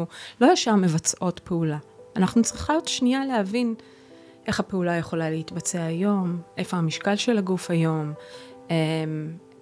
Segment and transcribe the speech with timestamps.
[0.00, 1.78] אנחנו לא ישר מבצעות פעולה.
[2.16, 3.74] אנחנו צריכות שנייה להבין
[4.46, 8.12] איך הפעולה יכולה להתבצע היום, איפה המשקל של הגוף היום,
[8.70, 8.74] אמ,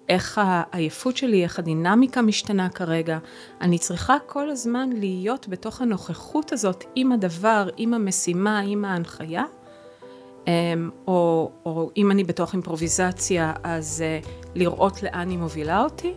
[0.09, 3.17] איך העייפות שלי, איך הדינמיקה משתנה כרגע.
[3.61, 9.43] אני צריכה כל הזמן להיות בתוך הנוכחות הזאת עם הדבר, עם המשימה, עם ההנחיה.
[10.47, 16.13] אמ, או, או אם אני בתוך אימפרוביזציה, אז uh, לראות לאן היא מובילה אותי,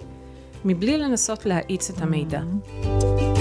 [0.64, 2.40] מבלי לנסות להאיץ את המידע.
[2.40, 3.33] Mm-hmm.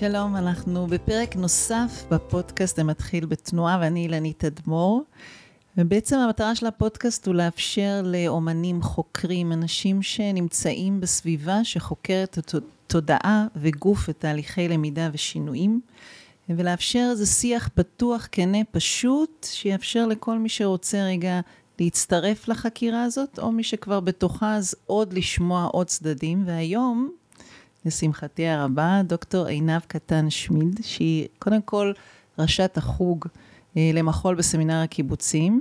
[0.00, 5.02] שלום, אנחנו בפרק נוסף בפודקאסט המתחיל בתנועה, ואני אילנית אדמו"ר.
[5.76, 12.38] ובעצם המטרה של הפודקאסט הוא לאפשר לאומנים, חוקרים, אנשים שנמצאים בסביבה שחוקרת
[12.86, 15.80] תודעה וגוף ותהליכי למידה ושינויים,
[16.48, 21.40] ולאפשר איזה שיח פתוח, כנה, פשוט, שיאפשר לכל מי שרוצה רגע
[21.80, 26.42] להצטרף לחקירה הזאת, או מי שכבר בתוכה אז עוד לשמוע עוד צדדים.
[26.46, 27.19] והיום
[27.84, 31.92] לשמחתי הרבה, דוקטור עינב קטן שמיד, שהיא קודם כל
[32.38, 33.26] ראשת החוג
[33.76, 35.60] אה, למחול בסמינר הקיבוצים.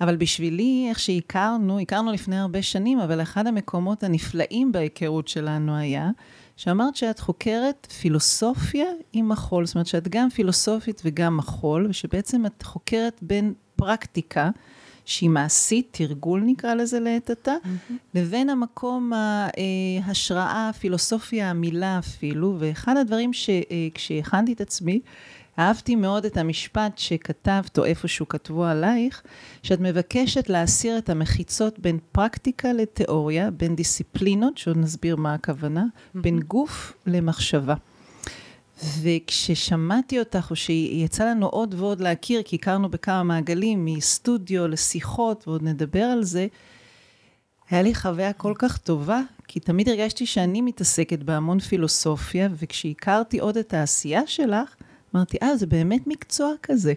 [0.00, 6.10] אבל בשבילי, איך שהכרנו, הכרנו לפני הרבה שנים, אבל אחד המקומות הנפלאים בהיכרות שלנו היה,
[6.56, 12.62] שאמרת שאת חוקרת פילוסופיה עם מחול, זאת אומרת שאת גם פילוסופית וגם מחול, ושבעצם את
[12.62, 14.50] חוקרת בין פרקטיקה,
[15.10, 17.92] שהיא מעשית, תרגול נקרא לזה לעת עתה, mm-hmm.
[18.14, 19.12] לבין המקום
[20.02, 25.00] ההשראה, הפילוסופיה, המילה אפילו, ואחד הדברים שכשהכנתי את עצמי,
[25.58, 29.22] אהבתי מאוד את המשפט שכתבת, או איפשהו כתבו עלייך,
[29.62, 36.18] שאת מבקשת להסיר את המחיצות בין פרקטיקה לתיאוריה, בין דיסציפלינות, שעוד נסביר מה הכוונה, mm-hmm.
[36.20, 37.74] בין גוף למחשבה.
[39.02, 45.62] וכששמעתי אותך, או שיצא לנו עוד ועוד להכיר, כי הכרנו בכמה מעגלים, מסטודיו לשיחות, ועוד
[45.62, 46.46] נדבר על זה,
[47.70, 53.56] היה לי חוויה כל כך טובה, כי תמיד הרגשתי שאני מתעסקת בהמון פילוסופיה, וכשהכרתי עוד
[53.56, 54.74] את העשייה שלך,
[55.14, 56.92] אמרתי, אה, זה באמת מקצוע כזה.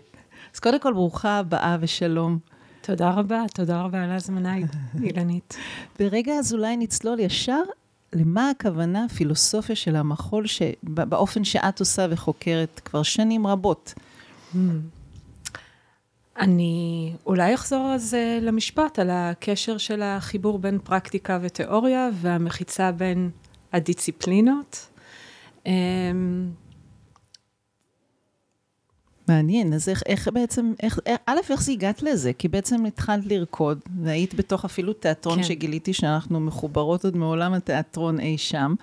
[0.54, 2.40] אז קודם כל, ברוכה הבאה ושלום.
[2.82, 4.56] תודה רבה, תודה רבה על ההזמנה,
[5.04, 5.58] אילנית.
[6.00, 7.64] ברגע אז אולי נצלול ישר
[8.14, 10.46] למה הכוונה פילוסופיה של המחול
[10.84, 13.94] באופן שאת עושה וחוקרת כבר שנים רבות?
[14.54, 14.58] Hmm.
[16.40, 23.30] אני אולי אחזור אז למשפט על הקשר של החיבור בין פרקטיקה ותיאוריה והמחיצה בין
[23.74, 24.90] הדיציפלינות.
[29.34, 32.34] מעניין, אז איך, איך בעצם, איך, א', איך זה הגעת לזה?
[32.34, 35.44] כי בעצם התחלת לרקוד, והיית בתוך אפילו תיאטרון כן.
[35.44, 38.74] שגיליתי שאנחנו מחוברות עוד מעולם התיאטרון אי שם,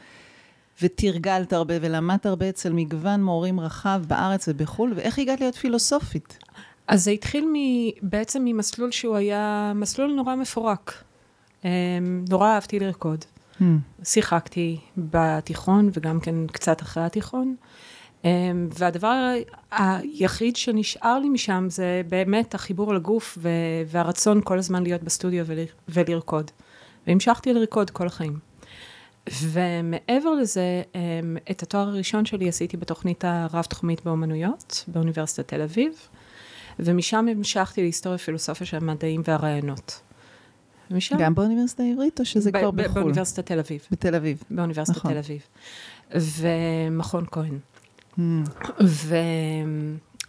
[0.82, 6.38] ותרגלת הרבה ולמדת הרבה אצל מגוון מורים רחב בארץ ובחו"ל, ואיך הגעת להיות פילוסופית?
[6.88, 7.54] אז זה התחיל מ,
[8.02, 11.04] בעצם ממסלול שהוא היה מסלול נורא מפורק.
[11.64, 13.24] אמ, נורא אהבתי לרקוד.
[13.60, 13.64] Hmm.
[14.04, 17.56] שיחקתי בתיכון וגם כן קצת אחרי התיכון.
[18.24, 19.34] אמ, והדבר
[19.70, 23.38] היחיד שנשאר לי משם זה באמת החיבור לגוף
[23.86, 25.44] והרצון כל הזמן להיות בסטודיו
[25.88, 26.50] ולרקוד.
[27.06, 28.38] והמשכתי לרקוד כל החיים.
[29.42, 35.92] ומעבר לזה, אמ, את התואר הראשון שלי עשיתי בתוכנית הרב-תחומית באומנויות, באוניברסיטת תל אביב,
[36.78, 40.00] ומשם המשכתי להיסטוריה, פילוסופיה של המדעים והרעיונות.
[40.90, 41.16] ומשם...
[41.18, 42.94] גם באוניברסיטה העברית, או שזה כבר בחו"ל?
[42.94, 43.86] באוניברסיטת תל אביב.
[43.90, 44.42] בתל אביב.
[44.50, 45.12] באוניברסיטת נכון.
[45.12, 45.42] תל אביב.
[46.14, 47.58] ומכון כהן.
[48.80, 49.16] ו...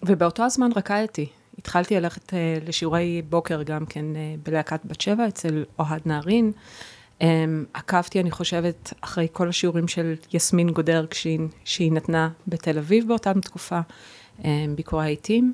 [0.03, 1.29] ובאותו הזמן רקדתי.
[1.57, 6.51] התחלתי ללכת אה, לשיעורי בוקר גם כן אה, בלהקת בת שבע אצל אוהד נהרין.
[7.21, 13.07] אמ, עקבתי, אני חושבת, אחרי כל השיעורים של יסמין גודר כשהיא, שהיא נתנה בתל אביב
[13.07, 13.79] באותה תקופה,
[14.43, 15.53] אמ, ביקורי העיתים.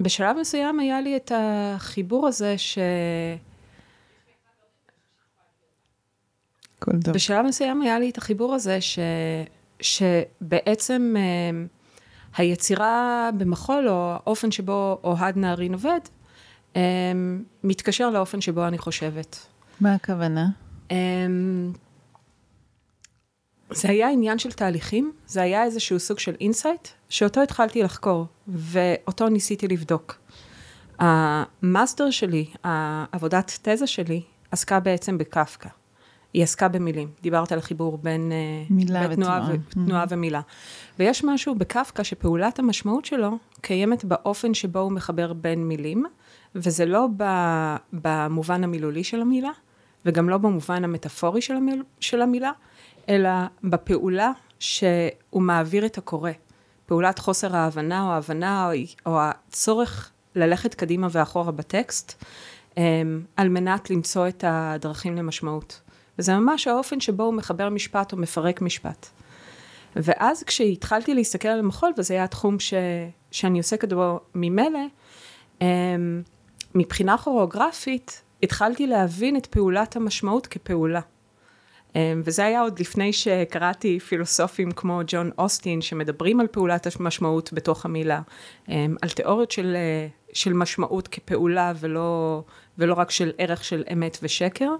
[0.00, 2.78] ובשלב מסוים היה לי את החיבור הזה ש...
[6.88, 8.98] בשלב מסוים היה לי את החיבור הזה ש...
[9.82, 11.64] שבעצם אה,
[12.36, 16.00] היצירה במחול, או האופן שבו אוהד נהרין עובד,
[16.76, 16.82] אה,
[17.64, 19.46] מתקשר לאופן שבו אני חושבת.
[19.80, 20.48] מה הכוונה?
[20.90, 20.96] אה,
[23.70, 29.28] זה היה עניין של תהליכים, זה היה איזשהו סוג של insight, שאותו התחלתי לחקור, ואותו
[29.28, 30.18] ניסיתי לבדוק.
[30.98, 35.68] המאסטר שלי, העבודת תזה שלי, עסקה בעצם בקפקא.
[36.32, 37.08] היא עסקה במילים.
[37.22, 38.36] דיברת על החיבור בין, אה,
[38.70, 40.06] מילה בין תנועה, ו, תנועה mm.
[40.10, 40.40] ומילה.
[40.98, 46.04] ויש משהו בקפקא שפעולת המשמעות שלו קיימת באופן שבו הוא מחבר בין מילים,
[46.54, 47.06] וזה לא
[47.92, 49.50] במובן המילולי של המילה,
[50.06, 52.50] וגם לא במובן המטאפורי של, המיל, של המילה,
[53.08, 53.30] אלא
[53.64, 56.30] בפעולה שהוא מעביר את הקורא.
[56.86, 58.72] פעולת חוסר ההבנה או ההבנה או,
[59.06, 62.24] או הצורך ללכת קדימה ואחורה בטקסט,
[63.36, 65.80] על מנת למצוא את הדרכים למשמעות.
[66.18, 69.06] וזה ממש האופן שבו הוא מחבר משפט או מפרק משפט.
[69.96, 72.74] ואז כשהתחלתי להסתכל על המחול, וזה היה התחום ש,
[73.30, 74.80] שאני עוסקת בו ממילא,
[76.74, 81.00] מבחינה כוריאוגרפית, התחלתי להבין את פעולת המשמעות כפעולה.
[81.96, 88.20] וזה היה עוד לפני שקראתי פילוסופים כמו ג'ון אוסטין, שמדברים על פעולת המשמעות בתוך המילה,
[88.68, 89.76] על תיאוריות של,
[90.32, 92.42] של משמעות כפעולה ולא,
[92.78, 94.70] ולא רק של ערך של אמת ושקר.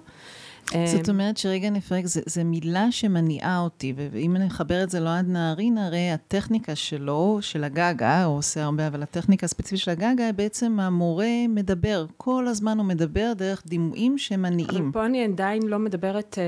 [0.71, 5.79] זאת אומרת שרגע נפרק, זה מילה שמניעה אותי, ואם אני אחבר את זה לאוהד נהרין,
[5.79, 11.27] הרי הטכניקה שלו, של הגגה, הוא עושה הרבה, אבל הטכניקה הספציפית של הגגה, בעצם המורה
[11.49, 14.83] מדבר, כל הזמן הוא מדבר דרך דימויים שמניעים.
[14.83, 16.45] אבל פה אני עדיין לא מדברת אה,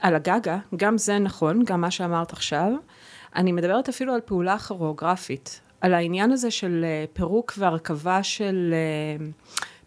[0.00, 2.72] על הגגה, גם זה נכון, גם מה שאמרת עכשיו.
[3.36, 8.74] אני מדברת אפילו על פעולה כוריאוגרפית, על העניין הזה של אה, פירוק והרכבה של...
[8.74, 9.26] אה,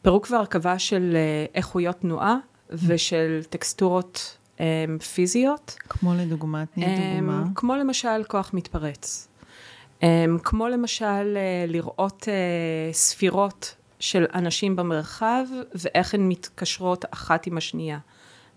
[0.02, 1.18] פירוק והרכבה של
[1.56, 2.38] איכויות תנועה,
[2.70, 4.62] ושל טקסטורות um,
[5.14, 5.76] פיזיות.
[5.90, 7.44] כמו לדוגמה, תני um, דוגמה.
[7.56, 9.28] כמו למשל כוח מתפרץ.
[10.02, 10.04] Um,
[10.44, 15.44] כמו למשל uh, לראות uh, ספירות של אנשים במרחב
[15.76, 18.00] ואיך הן מתקשרות אחת עם השנייה.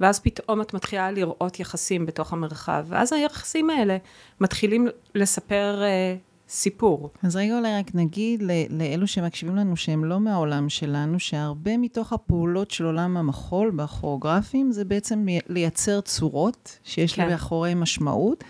[0.01, 3.97] ואז פתאום את מתחילה לראות יחסים בתוך המרחב, ואז היחסים האלה
[4.41, 7.11] מתחילים לספר uh, סיפור.
[7.23, 12.71] אז רגע אולי רק נגיד לאלו שמקשיבים לנו שהם לא מהעולם שלנו, שהרבה מתוך הפעולות
[12.71, 17.29] של עולם המחול בכוריאוגרפים זה בעצם לייצר צורות שיש כן.
[17.29, 18.45] מאחורי משמעות.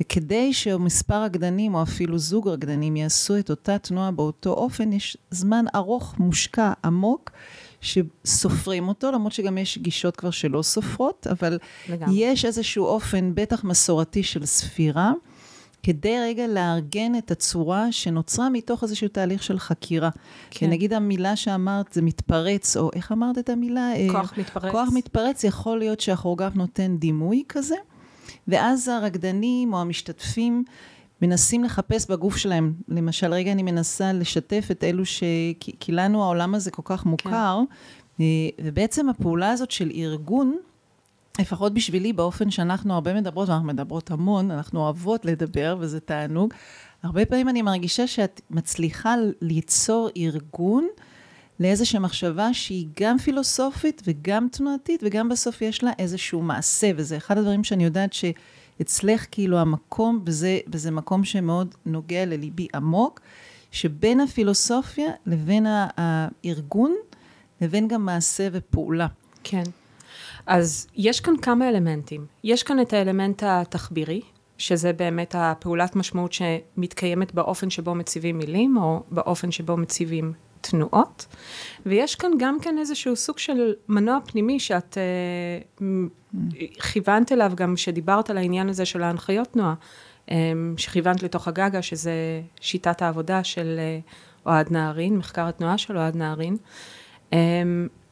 [0.00, 5.64] וכדי שמספר רקדנים, או אפילו זוג רקדנים, יעשו את אותה תנועה באותו אופן, יש זמן
[5.74, 7.30] ארוך, מושקע, עמוק,
[7.80, 11.58] שסופרים אותו, למרות שגם יש גישות כבר שלא סופרות, אבל
[11.88, 12.14] לגמרי.
[12.16, 15.12] יש איזשהו אופן, בטח מסורתי של ספירה.
[15.82, 20.10] כדי רגע לארגן את הצורה שנוצרה מתוך איזשהו תהליך של חקירה.
[20.50, 20.66] כן.
[20.66, 23.92] ונגיד המילה שאמרת, זה מתפרץ, או איך אמרת את המילה?
[23.94, 24.72] אה, כוח מתפרץ.
[24.72, 27.76] כוח מתפרץ, יכול להיות שהכוריאוגרף נותן דימוי כזה,
[28.48, 30.64] ואז הרקדנים או המשתתפים
[31.22, 32.74] מנסים לחפש בגוף שלהם.
[32.88, 35.22] למשל, רגע אני מנסה לשתף את אלו ש...
[35.80, 37.60] כי לנו העולם הזה כל כך מוכר,
[38.18, 38.24] כן.
[38.64, 40.56] ובעצם הפעולה הזאת של ארגון,
[41.40, 46.54] לפחות בשבילי, באופן שאנחנו הרבה מדברות, ואנחנו מדברות המון, אנחנו אוהבות לדבר, וזה תענוג.
[47.02, 50.88] הרבה פעמים אני מרגישה שאת מצליחה ליצור ארגון
[51.60, 57.38] לאיזושהי מחשבה שהיא גם פילוסופית וגם תנועתית, וגם בסוף יש לה איזשהו מעשה, וזה אחד
[57.38, 63.20] הדברים שאני יודעת שאצלך כאילו המקום, וזה, וזה מקום שמאוד נוגע לליבי עמוק,
[63.70, 66.94] שבין הפילוסופיה לבין הארגון,
[67.60, 69.06] לבין גם מעשה ופעולה.
[69.44, 69.62] כן.
[70.46, 72.26] אז יש כאן כמה אלמנטים.
[72.44, 74.20] יש כאן את האלמנט התחבירי,
[74.58, 81.26] שזה באמת הפעולת משמעות שמתקיימת באופן שבו מציבים מילים, או באופן שבו מציבים תנועות,
[81.86, 84.98] ויש כאן גם כן איזשהו סוג של מנוע פנימי שאת
[85.78, 85.82] uh,
[86.92, 89.74] כיוונת אליו גם כשדיברת על העניין הזה של ההנחיות תנועה,
[90.26, 90.32] um,
[90.76, 92.12] שכיוונת לתוך הגגה, שזה
[92.60, 96.56] שיטת העבודה של uh, אוהד נהרין, מחקר התנועה של אוהד נהרין.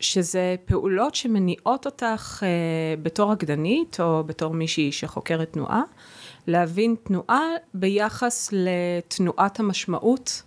[0.01, 5.83] שזה פעולות שמניעות אותך uh, בתור רקדנית או בתור מישהי שחוקרת תנועה,
[6.47, 7.43] להבין תנועה
[7.75, 10.43] ביחס לתנועת המשמעות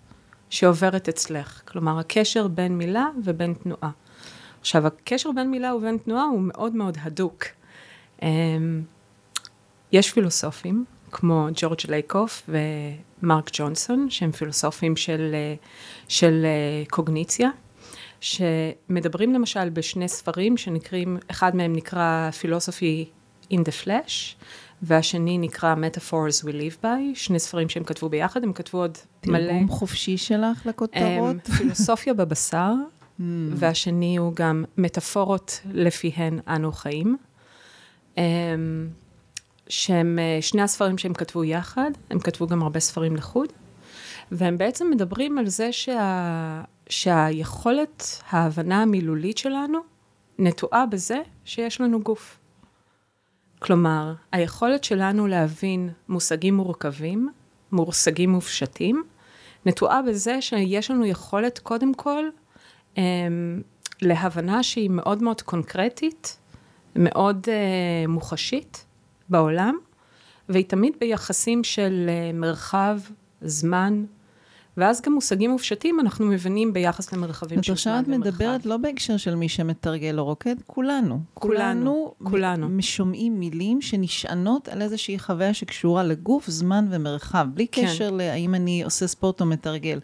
[0.49, 1.61] שעוברת אצלך.
[1.67, 3.89] כלומר, הקשר בין מילה ובין תנועה.
[4.61, 7.43] עכשיו, הקשר בין מילה ובין תנועה הוא מאוד מאוד הדוק.
[8.19, 8.23] Um,
[9.91, 15.55] יש פילוסופים, כמו ג'ורג' לייקוף ומרק ג'ונסון, שהם פילוסופים של, אה,
[16.07, 17.49] של אה, קוגניציה.
[18.23, 23.05] שמדברים למשל בשני ספרים שנקראים, אחד מהם נקרא Philosophy
[23.53, 24.43] in the Flesh,
[24.81, 29.47] והשני נקרא Metaphors We Live By, שני ספרים שהם כתבו ביחד, הם כתבו עוד מלא.
[29.47, 31.47] תרגום חופשי שלך לכותרות?
[31.57, 32.73] פילוסופיה בבשר.
[33.59, 37.17] והשני הוא גם מטאפורות לפיהן אנו חיים.
[39.69, 43.47] שהם, אה, שני הספרים שהם כתבו יחד, הם כתבו גם הרבה ספרים לחוד,
[44.33, 49.79] והם בעצם מדברים על זה שה, שהיכולת ההבנה המילולית שלנו
[50.39, 52.39] נטועה בזה שיש לנו גוף.
[53.59, 57.29] כלומר, היכולת שלנו להבין מושגים מורכבים,
[57.71, 59.03] מושגים מופשטים,
[59.65, 62.23] נטועה בזה שיש לנו יכולת קודם כל
[62.97, 63.03] אה,
[64.01, 66.37] להבנה שהיא מאוד מאוד קונקרטית,
[66.95, 68.85] מאוד אה, מוחשית
[69.29, 69.77] בעולם,
[70.49, 72.99] והיא תמיד ביחסים של אה, מרחב,
[73.41, 74.05] זמן,
[74.77, 78.11] ואז גם מושגים מופשטים אנחנו מבינים ביחס למרחבים של זמן ומרחב.
[78.11, 81.19] את מדברת לא בהקשר של מי שמתרגל או רוקד, כולנו.
[81.33, 82.67] כולנו, כולנו.
[82.81, 87.85] שומעים מילים שנשענות על איזושהי חוויה שקשורה לגוף, זמן ומרחב, בלי כן.
[87.85, 89.99] קשר להאם אני עושה ספורט או מתרגל.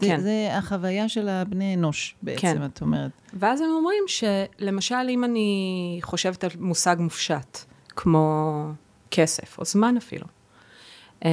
[0.00, 0.16] כן.
[0.16, 2.64] זה, זה החוויה של הבני אנוש בעצם, כן.
[2.64, 3.10] את אומרת.
[3.34, 7.58] ואז הם אומרים שלמשל, אם אני חושבת על מושג מופשט,
[7.88, 8.52] כמו
[9.10, 10.26] כסף, או זמן אפילו,
[11.24, 11.30] אמ,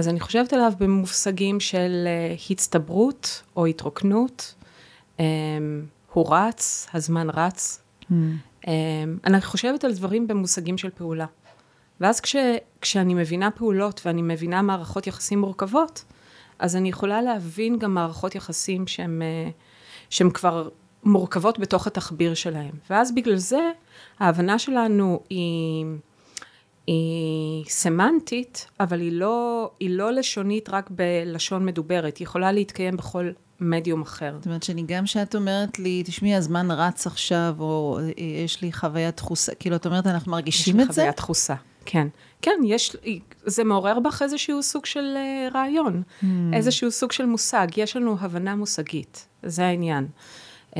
[0.00, 4.54] אז אני חושבת עליו במושגים של אה, הצטברות או התרוקנות,
[5.18, 5.24] אמ,
[6.12, 7.82] הוא רץ, הזמן רץ.
[8.02, 8.14] Mm.
[9.26, 11.26] אני חושבת על דברים במושגים של פעולה.
[12.00, 12.36] ואז כש,
[12.80, 16.04] כשאני מבינה פעולות ואני מבינה מערכות יחסים מורכבות,
[16.58, 19.50] אז אני יכולה להבין גם מערכות יחסים שהן, אה,
[20.10, 20.68] שהן כבר
[21.04, 22.74] מורכבות בתוך התחביר שלהם.
[22.90, 23.70] ואז בגלל זה
[24.18, 25.86] ההבנה שלנו היא,
[26.90, 33.30] היא סמנטית, אבל היא לא, היא לא לשונית רק בלשון מדוברת, היא יכולה להתקיים בכל
[33.60, 34.34] מדיום אחר.
[34.38, 38.72] זאת אומרת שאני גם כשאת אומרת לי, תשמעי, הזמן רץ עכשיו, או אה, יש לי
[38.72, 40.84] חוויית תחוסה, כאילו, את אומרת, אנחנו מרגישים את זה?
[40.84, 41.54] יש לי חוויית תחוסה,
[41.84, 42.08] כן.
[42.42, 42.96] כן, יש,
[43.44, 46.26] זה מעורר בך איזשהו סוג של uh, רעיון, mm.
[46.52, 50.06] איזשהו סוג של מושג, יש לנו הבנה מושגית, זה העניין.
[50.70, 50.76] Um,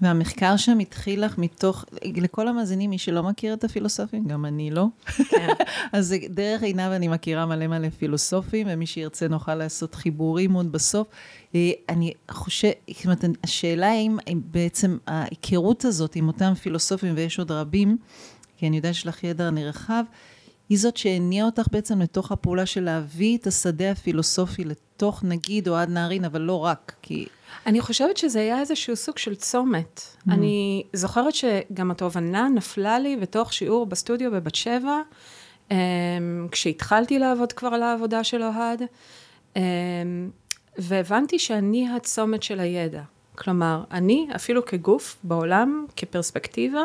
[0.00, 4.86] והמחקר שם התחיל לך מתוך, לכל המאזינים, מי שלא מכיר את הפילוסופים, גם אני לא.
[5.28, 5.48] כן.
[5.92, 11.08] אז דרך עינב אני מכירה מלא מלא פילוסופים, ומי שירצה נוכל לעשות חיבורים עוד בסוף.
[11.54, 17.50] אה, אני חושבת, זאת אומרת, השאלה האם בעצם ההיכרות הזאת עם אותם פילוסופים, ויש עוד
[17.50, 17.96] רבים,
[18.56, 20.04] כי אני יודעת שיש לך ידע נרחב,
[20.68, 24.85] היא זאת שהניעה אותך בעצם לתוך הפעולה של להביא את השדה הפילוסופי לתוך
[25.22, 27.26] נגיד אוהד נהרין, אבל לא רק, כי...
[27.66, 30.00] אני חושבת שזה היה איזשהו סוג של צומת.
[30.00, 30.32] Mm.
[30.32, 35.00] אני זוכרת שגם התובנה נפלה לי בתוך שיעור בסטודיו בבת שבע,
[35.68, 35.72] um,
[36.50, 38.82] כשהתחלתי לעבוד כבר על העבודה של אוהד,
[39.54, 39.58] um,
[40.78, 43.02] והבנתי שאני הצומת של הידע.
[43.34, 46.82] כלומר, אני, אפילו כגוף בעולם, כפרספקטיבה,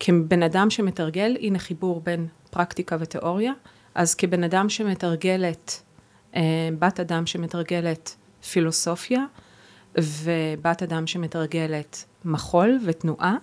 [0.00, 3.52] כבן אדם שמתרגל, הנה חיבור בין פרקטיקה ותיאוריה,
[3.94, 5.82] אז כבן אדם שמתרגלת,
[6.78, 8.16] בת אדם שמתרגלת
[8.50, 9.24] פילוסופיה,
[9.98, 13.36] ובת אדם שמתרגלת מחול ותנועה,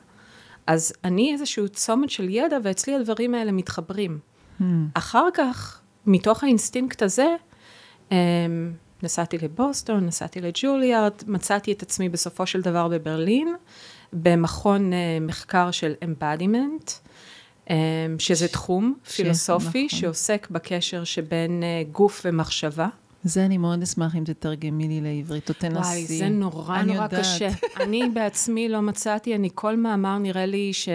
[0.67, 4.19] אז אני איזשהו צומת של ידע, ואצלי הדברים האלה מתחברים.
[4.60, 4.63] Hmm.
[4.93, 7.36] אחר כך, מתוך האינסטינקט הזה,
[8.12, 8.17] אה,
[9.03, 13.55] נסעתי לבוסטון, נסעתי לג'וליארד, מצאתי את עצמי בסופו של דבר בברלין,
[14.13, 16.08] במכון אה, מחקר של אה,
[18.20, 20.00] שזה תחום פילוסופי נכון.
[20.00, 22.88] שעוסק בקשר שבין אה, גוף ומחשבה.
[23.24, 25.80] זה אני מאוד אשמח אם תתרגמי לי לעברית, או תנסי.
[25.80, 27.14] וואי, זה נורא נורא יודעת.
[27.20, 27.50] קשה.
[27.84, 30.90] אני בעצמי לא מצאתי, אני כל מאמר נראה לי ש,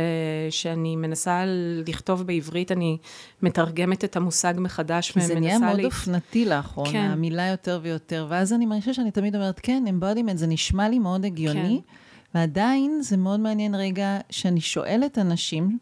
[0.51, 1.45] שאני מנסה
[1.87, 2.99] לכתוב בעברית, אני
[3.43, 5.35] מתרגמת את המושג מחדש ומנסה...
[5.35, 7.11] זה נהיה מאוד אופנתי לאחרונה, כן.
[7.11, 11.25] המילה יותר ויותר, ואז אני מרגישה שאני תמיד אומרת, כן, embodiment, זה נשמע לי מאוד
[11.25, 11.81] הגיוני.
[11.87, 12.39] כן.
[12.39, 15.79] ועדיין זה מאוד מעניין רגע שאני שואלת אנשים,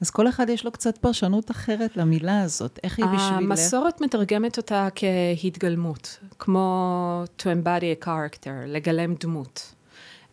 [0.00, 3.32] אז כל אחד יש לו קצת פרשנות אחרת למילה הזאת, איך היא בשבילך?
[3.32, 9.74] המסורת מתרגמת אותה כהתגלמות, כמו to embody a character, לגלם דמות.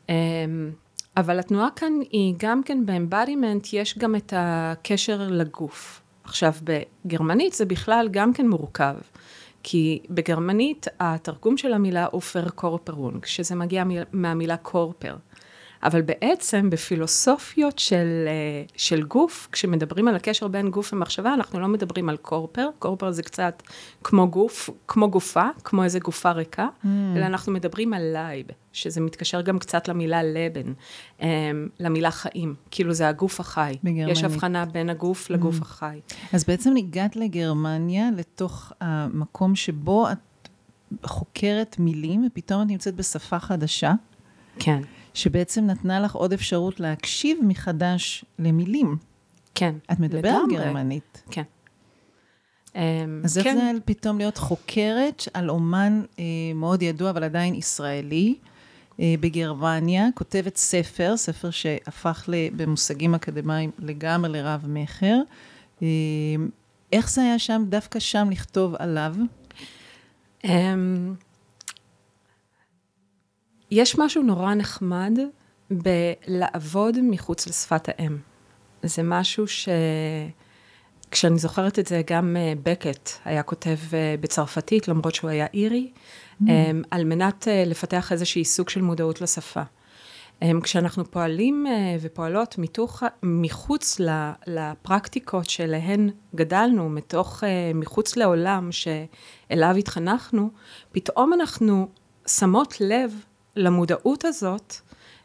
[0.09, 0.71] אמ,
[1.17, 6.01] אבל התנועה כאן היא גם כן ב-embodiment, יש גם את הקשר לגוף.
[6.23, 8.95] עכשיו, בגרמנית זה בכלל גם כן מורכב.
[9.67, 15.15] כי בגרמנית התרגום של המילה הוא Verkörperung, שזה מגיע מהמילה Körper.
[15.85, 21.67] אבל בעצם בפילוסופיות של, אה, של גוף, כשמדברים על הקשר בין גוף ומחשבה, אנחנו לא
[21.67, 23.63] מדברים על Körper, Körper זה קצת
[24.03, 26.87] כמו גוף, כמו גופה, כמו איזה גופה ריקה, mm.
[27.15, 30.73] אלא אנחנו מדברים על Leib, שזה מתקשר גם קצת למילה Leben,
[31.19, 31.23] um,
[31.79, 33.75] למילה חיים, כאילו זה הגוף החי.
[33.83, 34.17] בגרמנית.
[34.17, 35.61] יש הבחנה בין הגוף לגוף mm.
[35.61, 35.99] החי.
[36.33, 40.49] אז בעצם הגעת לגרמניה, לתוך המקום שבו את
[41.03, 43.93] חוקרת מילים, ופתאום את נמצאת בשפה חדשה.
[44.59, 44.81] כן.
[45.15, 48.97] שבעצם נתנה לך עוד אפשרות להקשיב מחדש למילים.
[49.55, 51.23] כן, את מדברת גרמנית.
[51.31, 51.43] כן.
[53.23, 53.55] אז איך כן.
[53.55, 56.23] זה פתאום להיות חוקרת על אומן אה,
[56.55, 58.35] מאוד ידוע, אבל עדיין ישראלי,
[58.99, 65.17] אה, בגרמניה, כותבת ספר, ספר שהפך במושגים אקדמיים לגמרי לרב-מכר.
[65.81, 65.87] אה,
[66.91, 69.15] איך זה היה שם, דווקא שם לכתוב עליו?
[73.71, 75.19] יש משהו נורא נחמד
[75.71, 78.17] בלעבוד מחוץ לשפת האם.
[78.83, 79.69] זה משהו ש...
[81.11, 85.91] כשאני זוכרת את זה, גם uh, בקט היה כותב uh, בצרפתית, למרות שהוא היה אירי,
[85.91, 86.45] mm.
[86.45, 86.47] um,
[86.91, 89.61] על מנת uh, לפתח איזושהי סוג של מודעות לשפה.
[89.61, 91.65] Um, כשאנחנו פועלים
[92.01, 93.99] ופועלות מתוך, מחוץ
[94.47, 97.43] לפרקטיקות שאליהן גדלנו, מתוך,
[97.75, 100.49] מחוץ לעולם שאליו התחנכנו,
[100.91, 101.87] פתאום אנחנו
[102.27, 104.75] שמות לב למודעות הזאת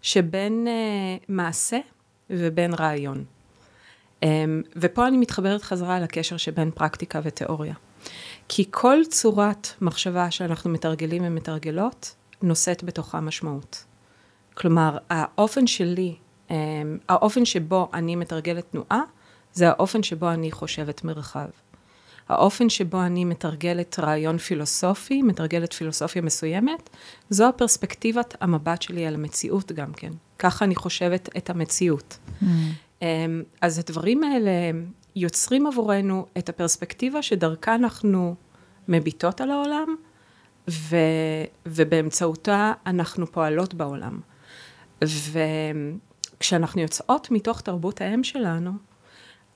[0.03, 1.79] שבין uh, מעשה
[2.31, 3.25] ובין רעיון.
[4.21, 4.27] Um,
[4.77, 7.75] ופה אני מתחברת חזרה לקשר שבין פרקטיקה ותיאוריה.
[8.49, 13.85] כי כל צורת מחשבה שאנחנו מתרגלים ומתרגלות, נושאת בתוכה משמעות.
[14.55, 16.15] כלומר, האופן שלי,
[16.51, 16.57] אמ,
[17.09, 19.03] האופן שבו אני מתרגלת תנועה,
[19.53, 21.49] זה האופן שבו אני חושבת מרחב.
[22.31, 26.91] האופן שבו אני מתרגלת רעיון פילוסופי, מתרגלת פילוסופיה מסוימת,
[27.31, 30.11] זו הפרספקטיבת המבט שלי על המציאות גם כן.
[30.39, 32.19] ככה אני חושבת את המציאות.
[32.19, 32.45] Mm.
[33.03, 34.51] אמ, אז הדברים האלה
[35.17, 38.35] יוצרים עבורנו את הפרספקטיבה שדרכה אנחנו
[38.89, 39.95] מביטות על העולם,
[40.71, 40.97] ו,
[41.67, 44.21] ובאמצעותה אנחנו פועלות בעולם.
[45.03, 48.71] וכשאנחנו יוצאות מתוך תרבות האם שלנו,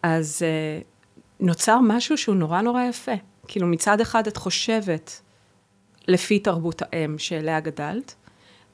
[0.02, 0.93] אז uh,
[1.40, 3.12] נוצר משהו שהוא נורא נורא יפה.
[3.48, 5.20] כאילו מצד אחד את חושבת
[6.08, 8.14] לפי תרבות האם שאליה גדלת,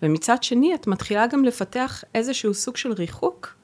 [0.02, 3.54] ומצד שני את מתחילה גם לפתח איזשהו סוג של ריחוק,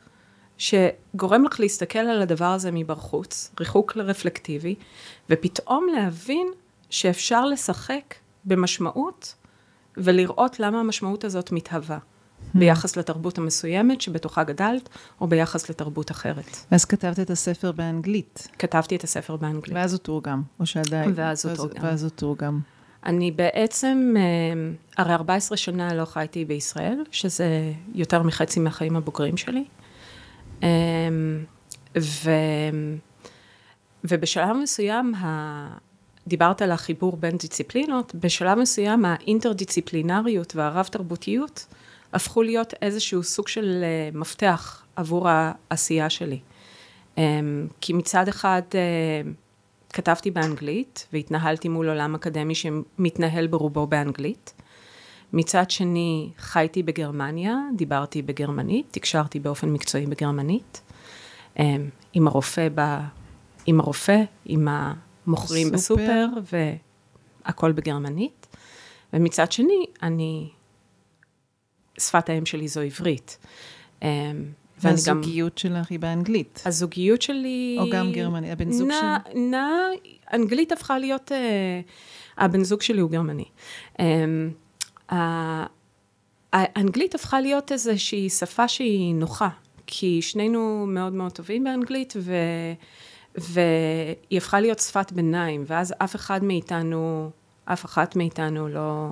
[0.59, 4.75] שגורם לך להסתכל על הדבר הזה מבחוץ, ריחוק רפלקטיבי,
[5.31, 6.49] ופתאום להבין
[6.91, 9.35] שאפשר לשחק במשמעות
[9.97, 11.99] ולראות למה המשמעות הזאת מתהווה.
[12.55, 12.59] Hmm.
[12.59, 14.89] ביחס לתרבות המסוימת שבתוכה גדלת,
[15.21, 16.57] או ביחס לתרבות אחרת.
[16.73, 18.49] ואז כתבת את הספר באנגלית.
[18.59, 19.77] כתבתי את הספר באנגלית.
[19.77, 21.13] ואז הוא תורגם, או שעדיין.
[21.15, 21.85] ואז הוא תורגם.
[21.85, 22.61] ואז הוא תורגם.
[23.07, 29.65] אני בעצם, אה, הרי 14 שנה לא חייתי בישראל, שזה יותר מחצי מהחיים הבוגרים שלי.
[30.63, 30.69] אה,
[31.99, 32.31] ו...
[34.05, 35.87] ובשלב מסוים, ה...
[36.27, 41.67] דיברת על החיבור בין דיציפלינות, בשלב מסוים האינטרדיציפלינריות והרב-תרבותיות
[42.17, 46.41] הפכו להיות איזשהו סוג של uh, מפתח עבור העשייה שלי.
[47.17, 47.19] Um,
[47.81, 49.29] כי מצד אחד uh,
[49.93, 54.55] כתבתי באנגלית והתנהלתי מול עולם אקדמי שמתנהל ברובו באנגלית.
[55.33, 60.81] מצד שני חייתי בגרמניה, דיברתי בגרמנית, תקשרתי באופן מקצועי בגרמנית.
[61.57, 61.61] Um,
[62.13, 62.99] עם הרופא, ב...
[63.67, 66.27] עם הרופא, עם המוכרים בסופר,
[67.45, 68.47] והכל בגרמנית.
[69.13, 70.51] ומצד שני, אני
[71.99, 73.39] שפת האם שלי זו עברית.
[74.03, 74.09] אמ,
[74.79, 75.59] והזוגיות גם...
[75.59, 76.63] שלך היא באנגלית.
[76.67, 77.77] הזוגיות שלי...
[77.81, 79.41] או גם גרמנית, הבן זוג שלי?
[79.51, 79.69] נע,
[80.33, 81.33] אנגלית הפכה להיות...
[81.33, 83.45] Uh, הבן זוג שלי הוא גרמני.
[83.99, 85.13] Um,
[86.53, 89.49] האנגלית הפכה להיות איזושהי שפה שהיא נוחה,
[89.87, 92.35] כי שנינו מאוד מאוד טובים באנגלית, ו...
[93.35, 97.31] והיא הפכה להיות שפת ביניים, ואז אף אחד מאיתנו,
[97.65, 99.09] אף אחת מאיתנו לא...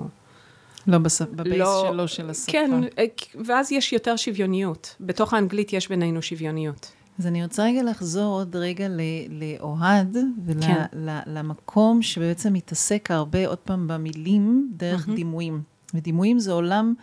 [0.87, 1.25] לא בשפ...
[1.31, 2.51] בבייס לא, שלו של השפה.
[2.51, 3.05] כן, אה,
[3.45, 4.95] ואז יש יותר שוויוניות.
[4.99, 6.91] בתוך האנגלית יש בינינו שוויוניות.
[7.19, 8.87] אז אני רוצה רגע לחזור עוד רגע
[9.29, 12.01] לאוהד, ולמקום כן.
[12.01, 15.15] שבעצם מתעסק הרבה, עוד פעם, במילים דרך mm-hmm.
[15.15, 15.61] דימויים.
[15.93, 16.93] ודימויים זה עולם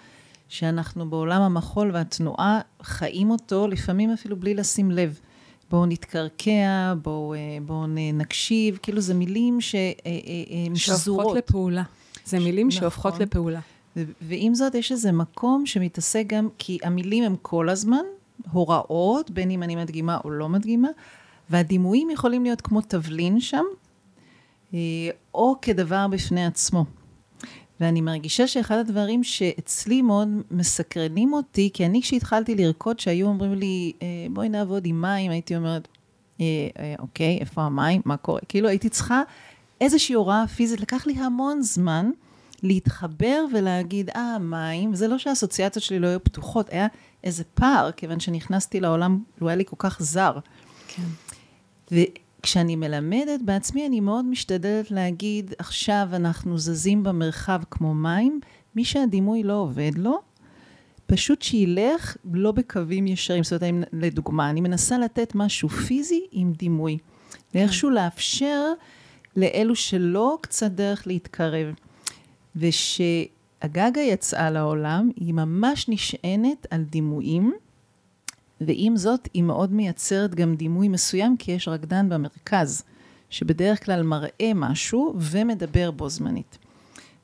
[0.48, 5.18] שאנחנו בעולם המחול והתנועה חיים אותו, לפעמים אפילו בלי לשים לב.
[5.70, 7.34] בואו נתקרקע, בואו
[7.66, 9.74] בוא נקשיב, כאילו זה מילים ש,
[10.74, 11.24] שזורות.
[11.24, 11.82] שהופכות לפעולה.
[12.24, 12.80] זה מילים נכון.
[12.80, 13.60] שהופכות לפעולה.
[13.96, 18.04] ועם זאת, יש איזה מקום שמתעסק גם, כי המילים הם כל הזמן
[18.52, 20.88] הוראות, בין אם אני מדגימה או לא מדגימה,
[21.50, 23.64] והדימויים יכולים להיות כמו תבלין שם,
[24.74, 24.78] אה,
[25.34, 26.84] או כדבר בפני עצמו.
[27.80, 33.92] ואני מרגישה שאחד הדברים שאצלי מאוד מסקרנים אותי, כי אני כשהתחלתי לרקוד, שהיו אומרים לי,
[34.02, 35.88] אה, בואי נעבוד עם מים, הייתי אומרת,
[36.40, 36.44] אה,
[36.98, 38.40] אוקיי, איפה המים, מה קורה?
[38.48, 39.22] כאילו הייתי צריכה
[39.80, 42.10] איזושהי הוראה פיזית, לקח לי המון זמן
[42.62, 46.86] להתחבר ולהגיד, אה, מים, וזה לא שהאסוציאציות שלי לא היו פתוחות, היה
[47.24, 50.38] איזה פער, כיוון שנכנסתי לעולם, הוא היה לי כל כך זר.
[50.88, 51.02] כן.
[51.92, 58.40] וכשאני מלמדת בעצמי, אני מאוד משתדלת להגיד, עכשיו אנחנו זזים במרחב כמו מים,
[58.74, 60.20] מי שהדימוי לא עובד לו,
[61.06, 63.44] פשוט שילך לא בקווים ישרים.
[63.44, 66.98] זאת אומרת, לדוגמה, אני מנסה לתת משהו פיזי עם דימוי.
[66.98, 67.58] כן.
[67.58, 68.64] ואיכשהו לאפשר
[69.36, 71.74] לאלו שלא קצת דרך להתקרב.
[72.56, 77.52] ושהגגה יצאה לעולם, היא ממש נשענת על דימויים,
[78.60, 82.82] ועם זאת היא מאוד מייצרת גם דימוי מסוים, כי יש רקדן במרכז,
[83.30, 86.58] שבדרך כלל מראה משהו ומדבר בו זמנית.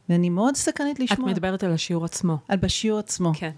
[0.09, 1.31] ואני מאוד סקרנית לשמוע.
[1.31, 2.39] את מדברת על השיעור עצמו.
[2.49, 3.33] על בשיעור עצמו.
[3.35, 3.51] כן.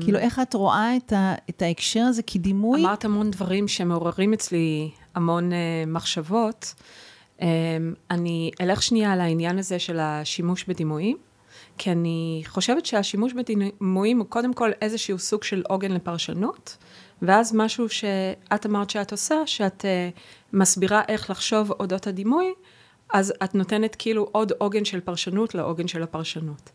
[0.00, 2.22] כאילו, איך את רואה את, ה, את ההקשר הזה?
[2.22, 2.80] כי דימוי...
[2.80, 5.54] אמרת המון דברים שמעוררים אצלי המון uh,
[5.86, 6.74] מחשבות.
[7.38, 7.42] Um,
[8.10, 11.16] אני אלך שנייה על העניין הזה של השימוש בדימויים,
[11.78, 16.76] כי אני חושבת שהשימוש בדימויים הוא קודם כל איזשהו סוג של עוגן לפרשנות,
[17.22, 20.18] ואז משהו שאת אמרת שאת עושה, שאת uh,
[20.52, 22.52] מסבירה איך לחשוב אודות הדימוי,
[23.12, 26.70] אז את נותנת כאילו עוד עוגן של פרשנות לעוגן של הפרשנות.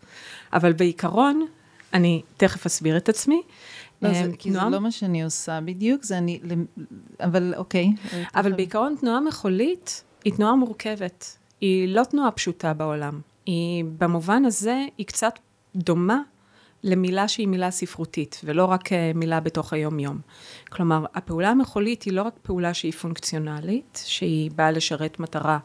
[0.53, 1.45] אבל בעיקרון,
[1.93, 3.41] אני תכף אסביר את עצמי.
[4.01, 4.65] לא, זה, כי תנועה...
[4.65, 6.39] זה לא מה שאני עושה בדיוק, זה אני,
[7.19, 7.89] אבל אוקיי.
[8.35, 11.37] אבל בעיקרון תנועה מחולית היא תנועה מורכבת.
[11.61, 13.21] היא לא תנועה פשוטה בעולם.
[13.45, 15.39] היא, במובן הזה, היא קצת
[15.75, 16.21] דומה
[16.83, 20.19] למילה שהיא מילה ספרותית, ולא רק אה, מילה בתוך היום-יום.
[20.69, 25.59] כלומר, הפעולה המחולית היא לא רק פעולה שהיא פונקציונלית, שהיא באה לשרת מטרה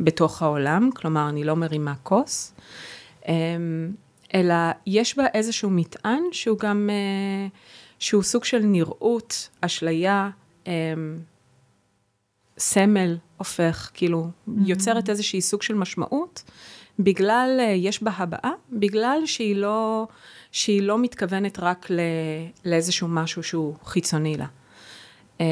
[0.00, 2.54] בתוך העולם, כלומר, אני לא מרימה כוס,
[3.28, 3.92] אמ,
[4.34, 4.54] אלא
[4.86, 7.48] יש בה איזשהו מטען שהוא גם, אה,
[7.98, 10.30] שהוא סוג של נראות, אשליה,
[10.66, 10.72] אמ,
[12.58, 14.50] סמל הופך, כאילו, mm-hmm.
[14.66, 16.42] יוצרת איזושהי סוג של משמעות,
[16.98, 20.06] בגלל, אה, יש בה הבעה, בגלל שהיא לא,
[20.52, 22.00] שהיא לא מתכוונת רק ל,
[22.64, 24.46] לאיזשהו משהו שהוא חיצוני לה.
[25.40, 25.46] אמ,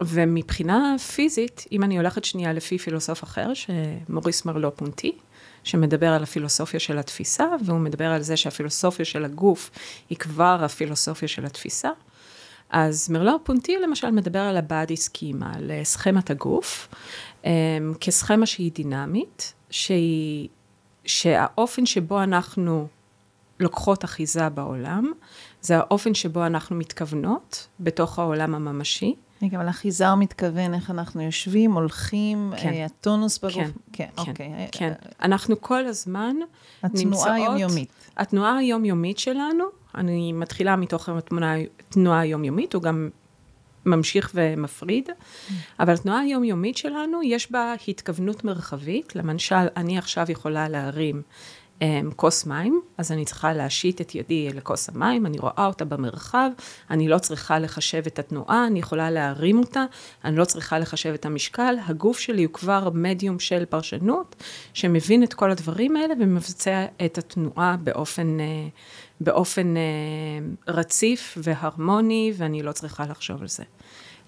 [0.00, 5.12] ומבחינה פיזית, אם אני הולכת שנייה לפי פילוסוף אחר, שמוריס מרלו פונטי,
[5.64, 9.70] שמדבר על הפילוסופיה של התפיסה, והוא מדבר על זה שהפילוסופיה של הגוף
[10.10, 11.90] היא כבר הפילוסופיה של התפיסה.
[12.70, 16.88] אז מרלו פונטי למשל מדבר על ה-body schema, על סכמת הגוף,
[17.44, 17.50] אמ,
[18.00, 20.48] כסכמה שהיא דינמית, שהיא,
[21.04, 22.86] שהאופן שבו אנחנו
[23.60, 25.12] לוקחות אחיזה בעולם,
[25.60, 29.14] זה האופן שבו אנחנו מתכוונות בתוך העולם הממשי.
[29.42, 32.68] רגע, אבל אחיזה הוא מתכוון איך אנחנו יושבים, הולכים, כן.
[32.68, 33.54] אה, הטונוס בגוף.
[33.54, 34.68] כן, כן, כן, אוקיי.
[34.72, 34.92] כן.
[35.22, 36.36] אנחנו כל הזמן
[36.82, 37.26] התנועה נמצאות...
[37.26, 37.92] התנועה היומיומית.
[38.16, 43.08] התנועה היומיומית שלנו, אני מתחילה מתוך התנועה היומיומית, הוא גם
[43.86, 45.08] ממשיך ומפריד,
[45.80, 51.22] אבל התנועה היומיומית שלנו, יש בה התכוונות מרחבית, למשל, אני עכשיו יכולה להרים
[51.80, 56.50] um, כוס מים, אז אני צריכה להשית את ידי לכוס המים, אני רואה אותה במרחב,
[56.90, 59.84] אני לא צריכה לחשב את התנועה, אני יכולה להרים אותה,
[60.24, 64.36] אני לא צריכה לחשב את המשקל, הגוף שלי הוא כבר מדיום של פרשנות,
[64.74, 68.38] שמבין את כל הדברים האלה ומבצע את התנועה באופן...
[68.38, 68.70] Uh,
[69.20, 73.64] באופן uh, רציף והרמוני, ואני לא צריכה לחשוב על זה.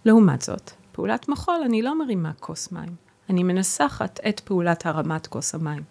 [0.04, 2.94] לעומת זאת, פעולת מחול, אני לא מרימה כוס מים.
[3.30, 5.82] אני מנסחת את פעולת הרמת כוס המים.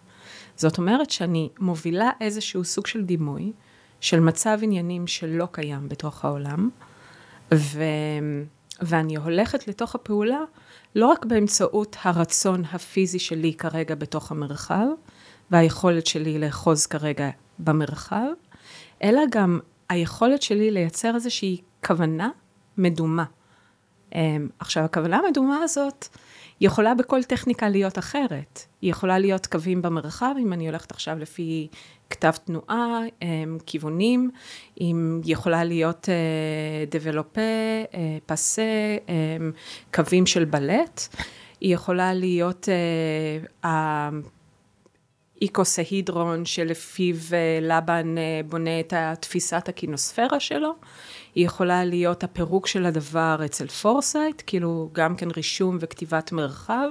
[0.56, 3.52] זאת אומרת שאני מובילה איזשהו סוג של דימוי,
[4.00, 6.70] של מצב עניינים שלא קיים בתוך העולם,
[7.54, 7.82] ו...
[8.80, 10.40] ואני הולכת לתוך הפעולה
[10.94, 14.86] לא רק באמצעות הרצון הפיזי שלי כרגע בתוך המרחב,
[15.50, 18.26] והיכולת שלי לאחוז כרגע במרחב,
[19.02, 22.30] אלא גם היכולת שלי לייצר איזושהי כוונה
[22.78, 23.24] מדומה.
[24.14, 26.08] אמ, עכשיו, הכוונה המדומה הזאת
[26.60, 28.60] יכולה בכל טכניקה להיות אחרת.
[28.82, 31.68] היא יכולה להיות קווים במרחב, אם אני הולכת עכשיו לפי
[32.10, 34.30] כתב תנועה, אמ, כיוונים,
[34.80, 36.08] אם יכולה להיות
[36.90, 37.40] דבלופה,
[37.94, 38.62] אה, פסה,
[39.08, 39.52] אה, אמ,
[39.94, 41.00] קווים של בלט.
[41.60, 44.10] היא יכולה להיות אה,
[45.42, 50.72] איקוסהידרון שלפיו אה, לבן אה, בונה את תפיסת הקינוספירה שלו.
[51.34, 56.88] היא יכולה להיות הפירוק של הדבר אצל פורסיית, כאילו גם כן רישום וכתיבת מרחב.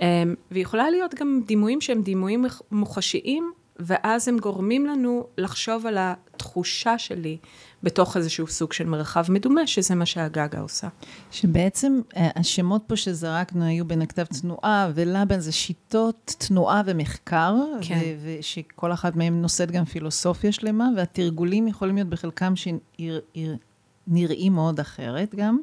[0.00, 5.96] אמ, והיא יכולה להיות גם דימויים שהם דימויים מוחשיים, ואז הם גורמים לנו לחשוב על
[6.00, 7.38] התחושה שלי
[7.82, 10.88] בתוך איזשהו סוג של מרחב מדומה, שזה מה שהגגה עושה.
[11.30, 18.00] שבעצם אה, השמות פה שזרקנו היו בין הכתב תנועה ולבן זה שיטות תנועה ומחקר, כן.
[18.22, 25.58] ושכל אחת מהן נושאת גם פילוסופיה שלמה, והתרגולים יכולים להיות בחלקם שנראים מאוד אחרת גם,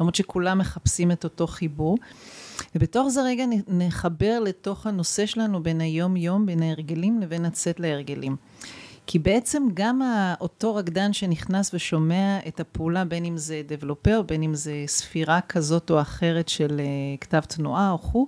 [0.00, 1.98] למרות שכולם מחפשים את אותו חיבור.
[2.74, 8.36] ובתוך זה רגע נחבר לתוך הנושא שלנו בין היום-יום, בין ההרגלים לבין הצאת להרגלים.
[9.10, 10.02] כי בעצם גם
[10.40, 15.90] אותו רקדן שנכנס ושומע את הפעולה, בין אם זה דבלופר, בין אם זה ספירה כזאת
[15.90, 18.26] או אחרת של uh, כתב תנועה או חו,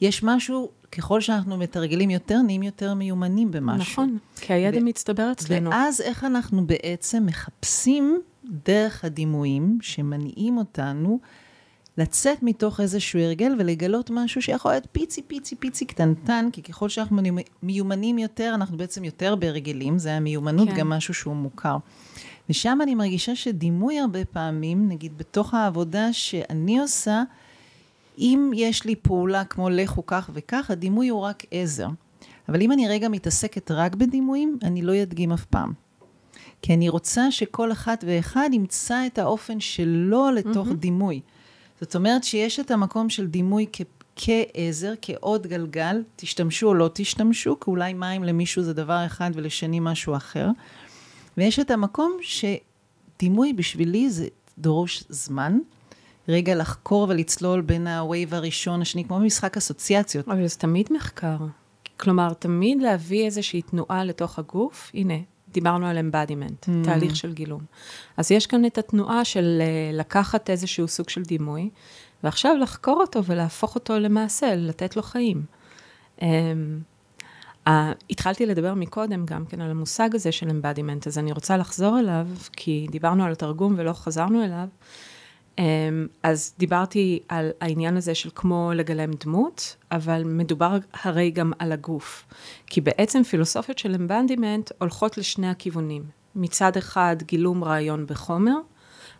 [0.00, 3.92] יש משהו, ככל שאנחנו מתרגלים יותר, נהיים יותר מיומנים במשהו.
[3.92, 5.70] נכון, כי הידע ו- מצטבר אצלנו.
[5.70, 11.18] ואז איך אנחנו בעצם מחפשים דרך הדימויים שמניעים אותנו
[11.98, 17.22] לצאת מתוך איזשהו הרגל ולגלות משהו שיכול להיות פיצי, פיצי, פיצי קטנטן, כי ככל שאנחנו
[17.62, 20.76] מיומנים יותר, אנחנו בעצם יותר בהרגלים, זה המיומנות כן.
[20.76, 21.76] גם משהו שהוא מוכר.
[22.50, 27.22] ושם אני מרגישה שדימוי הרבה פעמים, נגיד בתוך העבודה שאני עושה,
[28.18, 31.88] אם יש לי פעולה כמו לכו כך וכך, הדימוי הוא רק עזר.
[32.48, 35.72] אבל אם אני רגע מתעסקת רק בדימויים, אני לא אדגים אף פעם.
[36.62, 40.74] כי אני רוצה שכל אחת ואחד ימצא את האופן שלו לתוך mm-hmm.
[40.74, 41.20] דימוי.
[41.80, 43.80] זאת אומרת שיש את המקום של דימוי כ...
[44.16, 49.80] כעזר, כעוד גלגל, תשתמשו או לא תשתמשו, כי אולי מים למישהו זה דבר אחד ולשני
[49.80, 50.48] משהו אחר.
[51.36, 54.26] ויש את המקום שדימוי בשבילי זה
[54.58, 55.58] דורש זמן,
[56.28, 60.28] רגע לחקור ולצלול בין ה vibe הראשון, השני, כמו במשחק אסוציאציות.
[60.28, 61.36] אבל זה תמיד מחקר.
[61.96, 65.14] כלומר, תמיד להביא איזושהי תנועה לתוך הגוף, הנה,
[65.54, 66.84] דיברנו על embodiment, mm.
[66.84, 67.60] תהליך של גילום.
[68.16, 71.70] אז יש כאן את התנועה של אה, לקחת איזשהו סוג של דימוי,
[72.24, 75.42] ועכשיו לחקור אותו ולהפוך אותו למעשה, לתת לו חיים.
[76.18, 76.22] Um,
[77.68, 77.70] uh,
[78.10, 82.26] התחלתי לדבר מקודם גם כן על המושג הזה של embodiment, אז אני רוצה לחזור אליו,
[82.52, 84.68] כי דיברנו על התרגום ולא חזרנו אליו.
[85.56, 85.60] Um,
[86.22, 92.26] אז דיברתי על העניין הזה של כמו לגלם דמות, אבל מדובר הרי גם על הגוף.
[92.66, 96.02] כי בעצם פילוסופיות של embodiment הולכות לשני הכיוונים.
[96.34, 98.56] מצד אחד גילום רעיון בחומר,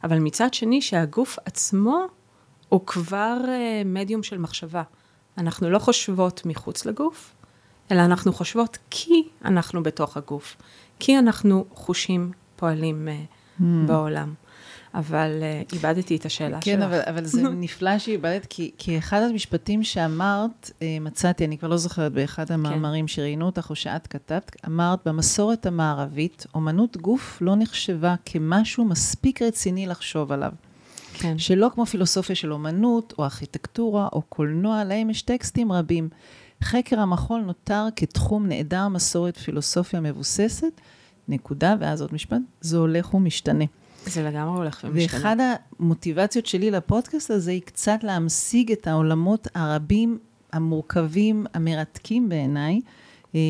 [0.05, 2.07] אבל מצד שני שהגוף עצמו
[2.69, 3.49] הוא כבר uh,
[3.85, 4.83] מדיום של מחשבה.
[5.39, 7.35] אנחנו לא חושבות מחוץ לגוף,
[7.93, 10.57] אלא אנחנו חושבות כי אנחנו בתוך הגוף,
[10.99, 13.63] כי אנחנו חושים פועלים mm.
[13.87, 14.35] בעולם.
[14.95, 16.75] אבל uh, איבדתי את השאלה כן, שלך.
[16.75, 21.69] כן, אבל, אבל זה נפלא שאיבדת, כי, כי אחד המשפטים שאמרת, uh, מצאתי, אני כבר
[21.69, 22.55] לא זוכרת, באחד כן.
[22.55, 23.09] המאמרים כן.
[23.09, 29.87] שראיינו אותך או שאת כתבת, אמרת, במסורת המערבית, אומנות גוף לא נחשבה כמשהו מספיק רציני
[29.87, 30.53] לחשוב עליו.
[31.15, 31.39] כן.
[31.39, 36.09] שלא כמו פילוסופיה של אומנות, או ארכיטקטורה, או קולנוע, להם יש טקסטים רבים.
[36.63, 40.81] חקר המחול נותר כתחום נעדר מסורת פילוסופיה מבוססת,
[41.29, 43.65] נקודה, ואז עוד משפט, זה הולך ומשתנה.
[44.11, 45.19] זה לגמרי הולך ומשתנה.
[45.19, 45.37] ואחד
[45.81, 50.19] המוטיבציות שלי לפודקאסט הזה היא קצת להמשיג את העולמות הרבים,
[50.53, 52.81] המורכבים, המרתקים בעיניי,
[53.35, 53.41] אה,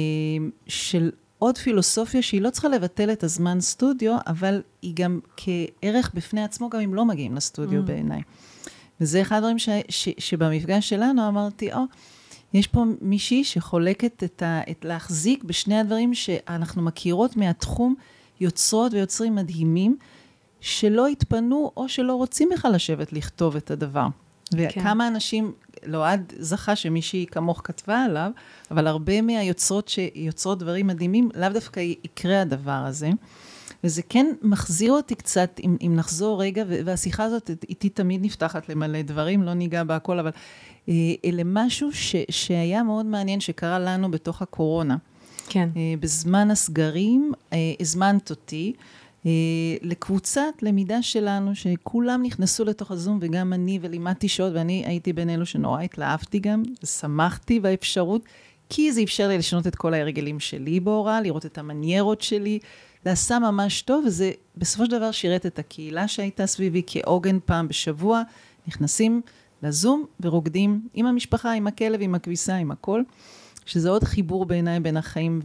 [0.66, 6.44] של עוד פילוסופיה שהיא לא צריכה לבטל את הזמן סטודיו, אבל היא גם כערך בפני
[6.44, 7.86] עצמו, גם אם לא מגיעים לסטודיו mm.
[7.86, 8.22] בעיניי.
[9.00, 11.96] וזה אחד הדברים ש, ש, שבמפגש שלנו אמרתי, או, oh,
[12.54, 14.60] יש פה מישהי שחולקת את ה...
[14.70, 17.94] את להחזיק בשני הדברים שאנחנו מכירות מהתחום,
[18.40, 19.96] יוצרות ויוצרים מדהימים,
[20.64, 24.06] שלא התפנו או שלא רוצים בכלל לשבת לכתוב את הדבר.
[24.56, 24.68] כן.
[24.78, 25.52] וכמה אנשים,
[25.86, 28.30] לא עד זכה שמישהי כמוך כתבה עליו,
[28.70, 33.10] אבל הרבה מהיוצרות שיוצרות דברים מדהימים, לאו דווקא יקרה הדבר הזה.
[33.84, 39.02] וזה כן מחזיר אותי קצת, אם, אם נחזור רגע, והשיחה הזאת איתי תמיד נפתחת למלא
[39.02, 40.30] דברים, לא ניגע בהכל, אבל
[40.88, 40.94] אה,
[41.32, 44.96] למשהו ש, שהיה מאוד מעניין שקרה לנו בתוך הקורונה.
[45.48, 45.68] כן.
[45.76, 48.72] אה, בזמן הסגרים, אה, הזמנת אותי.
[49.26, 49.30] אה,
[49.82, 55.46] לקבוצת למידה שלנו, שכולם נכנסו לתוך הזום, וגם אני, ולימדתי שעות, ואני הייתי בין אלו
[55.46, 58.22] שנורא התלהבתי גם, ושמחתי באפשרות,
[58.68, 62.58] כי זה אפשר לי לשנות את כל ההרגלים שלי בהוראה, לראות את המניירות שלי.
[63.04, 67.68] זה עשה ממש טוב, וזה בסופו של דבר שירת את הקהילה שהייתה סביבי כעוגן פעם
[67.68, 68.22] בשבוע.
[68.66, 69.20] נכנסים
[69.62, 73.02] לזום ורוקדים עם המשפחה, עם הכלב, עם הכביסה, עם הכל.
[73.66, 75.40] שזה עוד חיבור בעיניי בין החיים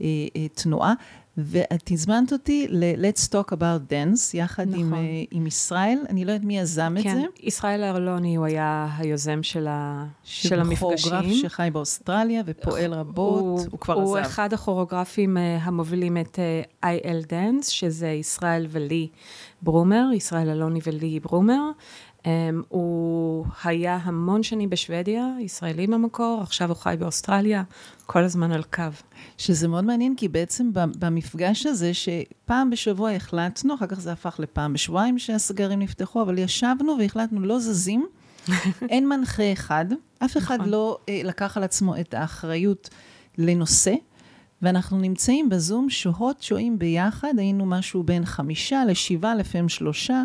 [0.00, 0.94] והתנועה.
[1.36, 4.80] ואת הזמנת אותי ל-Let's Talk About Dance, יחד נכון.
[4.80, 4.94] עם,
[5.30, 7.22] עם ישראל, אני לא יודעת מי יזם כן, את זה.
[7.40, 10.06] ישראל ארלוני הוא היה היוזם של, ה...
[10.24, 11.10] של המפגשים.
[11.10, 14.12] כוריאוגרף שחי באוסטרליה ופועל רבות, הוא, הוא כבר הוא עזב.
[14.12, 16.38] הוא אחד הכוריאוגרפים המובילים את
[16.84, 19.08] IL Dance, שזה ישראל ולי
[19.62, 21.60] ברומר, ישראל אלוני ולי ברומר.
[22.22, 22.26] Um,
[22.68, 27.62] הוא היה המון שנים בשוודיה, ישראלי במקור, עכשיו הוא חי באוסטרליה,
[28.06, 28.82] כל הזמן על קו.
[29.38, 34.72] שזה מאוד מעניין, כי בעצם במפגש הזה, שפעם בשבוע החלטנו, אחר כך זה הפך לפעם
[34.72, 38.06] בשבועיים שהסגרים נפתחו, אבל ישבנו והחלטנו לא זזים,
[38.90, 39.86] אין מנחה אחד,
[40.18, 40.68] אף אחד נכון.
[40.68, 42.88] לא uh, לקח על עצמו את האחריות
[43.38, 43.94] לנושא.
[44.62, 50.22] ואנחנו נמצאים בזום, שוהות, שוהים ביחד, היינו משהו בין חמישה לשבעה, לפעמים שלושה, אה,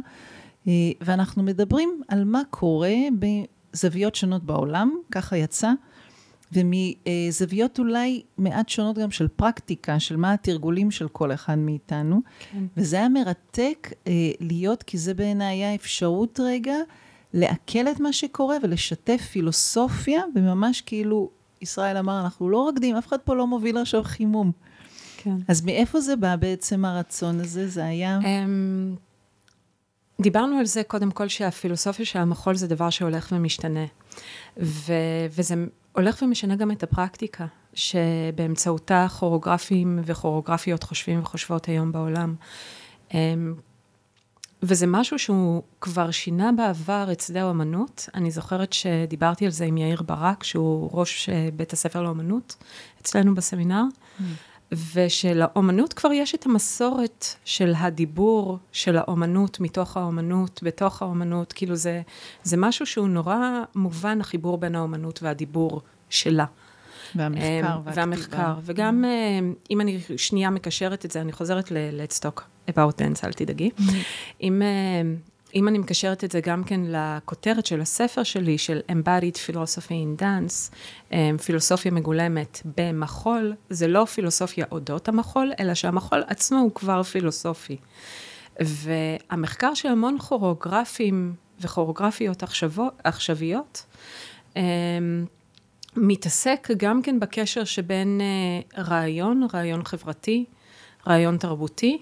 [1.02, 5.72] ואנחנו מדברים על מה קורה בזוויות שונות בעולם, ככה יצא,
[6.52, 12.22] ומזוויות אולי מעט שונות גם של פרקטיקה, של מה התרגולים של כל אחד מאיתנו.
[12.52, 12.64] כן.
[12.78, 16.76] וזה היה מרתק אה, להיות, כי זה בעיניי היה אפשרות רגע
[17.34, 21.30] לעכל את מה שקורה ולשתף פילוסופיה, וממש כאילו,
[21.62, 24.52] ישראל אמר, אנחנו לא רקדים, אף אחד פה לא מוביל עכשיו חימום.
[25.18, 25.36] כן.
[25.48, 27.68] אז מאיפה זה בא בעצם הרצון הזה?
[27.68, 28.20] זה היה...
[30.22, 33.86] דיברנו על זה קודם כל שהפילוסופיה של המחול זה דבר שהולך ומשתנה.
[34.58, 35.56] ו- וזה
[35.92, 42.36] הולך ומשנה גם את הפרקטיקה, שבאמצעותה כוריאוגרפים וכוריאוגרפיות חושבים וחושבות היום בעולם.
[43.14, 43.54] אמ,
[44.64, 48.10] וזה משהו שהוא כבר שינה בעבר את שדה האומנות.
[48.16, 52.56] אני זוכרת שדיברתי על זה עם יאיר ברק, שהוא ראש אה, בית הספר לאומנות
[53.02, 53.84] אצלנו בסמינר.
[53.84, 54.24] Mm.
[54.72, 62.02] ושלאומנות כבר יש את המסורת של הדיבור של האומנות מתוך האומנות, בתוך האומנות, כאילו זה,
[62.44, 63.38] זה משהו שהוא נורא
[63.76, 66.46] מובן, החיבור בין האומנות והדיבור שלה.
[67.16, 67.92] והמחקר אמ, והכתיבה.
[67.96, 73.24] והמחקר, וגם אמ, אם אני שנייה מקשרת את זה, אני חוזרת ל-Let's Talk about dance,
[73.24, 73.70] אל תדאגי.
[73.78, 73.92] Mm-hmm.
[74.42, 74.62] אם...
[75.58, 80.22] אם אני מקשרת את זה גם כן לכותרת של הספר שלי, של Embodied Philosophy in
[80.22, 80.76] Dance,
[81.12, 87.78] אמ, פילוסופיה מגולמת במחול, זה לא פילוסופיה אודות המחול, אלא שהמחול עצמו הוא כבר פילוסופי.
[88.60, 92.44] והמחקר של המון כוריאוגרפים וכוריאוגרפיות
[93.04, 93.86] עכשוויות.
[94.56, 94.62] אמ,
[95.96, 100.46] מתעסק גם כן בקשר שבין אה, רעיון, רעיון חברתי,
[101.08, 101.98] רעיון תרבותי,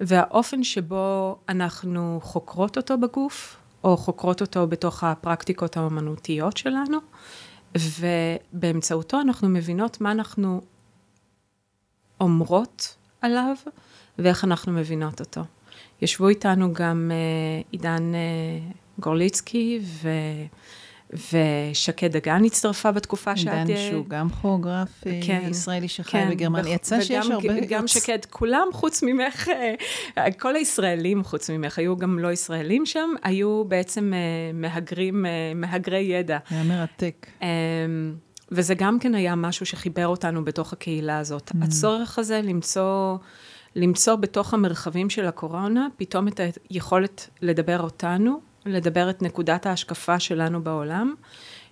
[0.00, 6.98] והאופן שבו אנחנו חוקרות אותו בגוף, או חוקרות אותו בתוך הפרקטיקות האומנותיות שלנו,
[7.74, 10.60] ובאמצעותו אנחנו מבינות מה אנחנו
[12.20, 13.54] אומרות עליו,
[14.18, 15.40] ואיך אנחנו מבינות אותו.
[16.02, 20.08] ישבו איתנו גם uh, עידן uh, גורליצקי, ו...
[21.12, 23.52] ושקד דגן הצטרפה בתקופה שאת...
[23.52, 26.74] עידן שהוא גם כוריאוגרף כן, ישראלי שחי כן, בגרמניה.
[26.74, 27.60] יצא שיש הרבה...
[27.68, 29.48] גם שקד, כולם חוץ ממך,
[30.38, 34.12] כל הישראלים חוץ ממך, היו גם לא ישראלים שם, היו בעצם
[34.54, 36.38] מהגרים, מהגרי ידע.
[36.50, 37.26] היה מרתק.
[37.42, 37.46] אמ,
[38.50, 41.50] וזה גם כן היה משהו שחיבר אותנו בתוך הקהילה הזאת.
[41.50, 41.64] Mm.
[41.64, 43.16] הצורך הזה למצוא,
[43.76, 46.40] למצוא בתוך המרחבים של הקורונה, פתאום את
[46.70, 51.14] היכולת לדבר אותנו, לדבר את נקודת ההשקפה שלנו בעולם,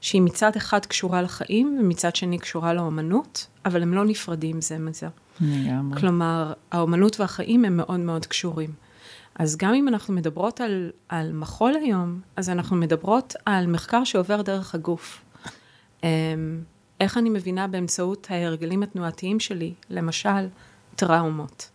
[0.01, 5.09] שהיא מצד אחד קשורה לחיים ומצד שני קשורה לאומנות, אבל הם לא נפרדים זה מזה.
[5.41, 6.01] לגמרי.
[6.01, 8.71] כלומר, האומנות והחיים הם מאוד מאוד קשורים.
[9.39, 14.43] אז גם אם אנחנו מדברות על, על מחול היום, אז אנחנו מדברות על מחקר שעובר
[14.43, 15.25] דרך הגוף.
[16.03, 16.09] אמ,
[17.01, 20.49] איך אני מבינה באמצעות ההרגלים התנועתיים שלי, למשל,
[20.97, 21.71] טראומות.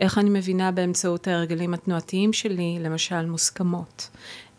[0.00, 4.10] איך אני מבינה באמצעות ההרגלים התנועתיים שלי, למשל, מוסכמות.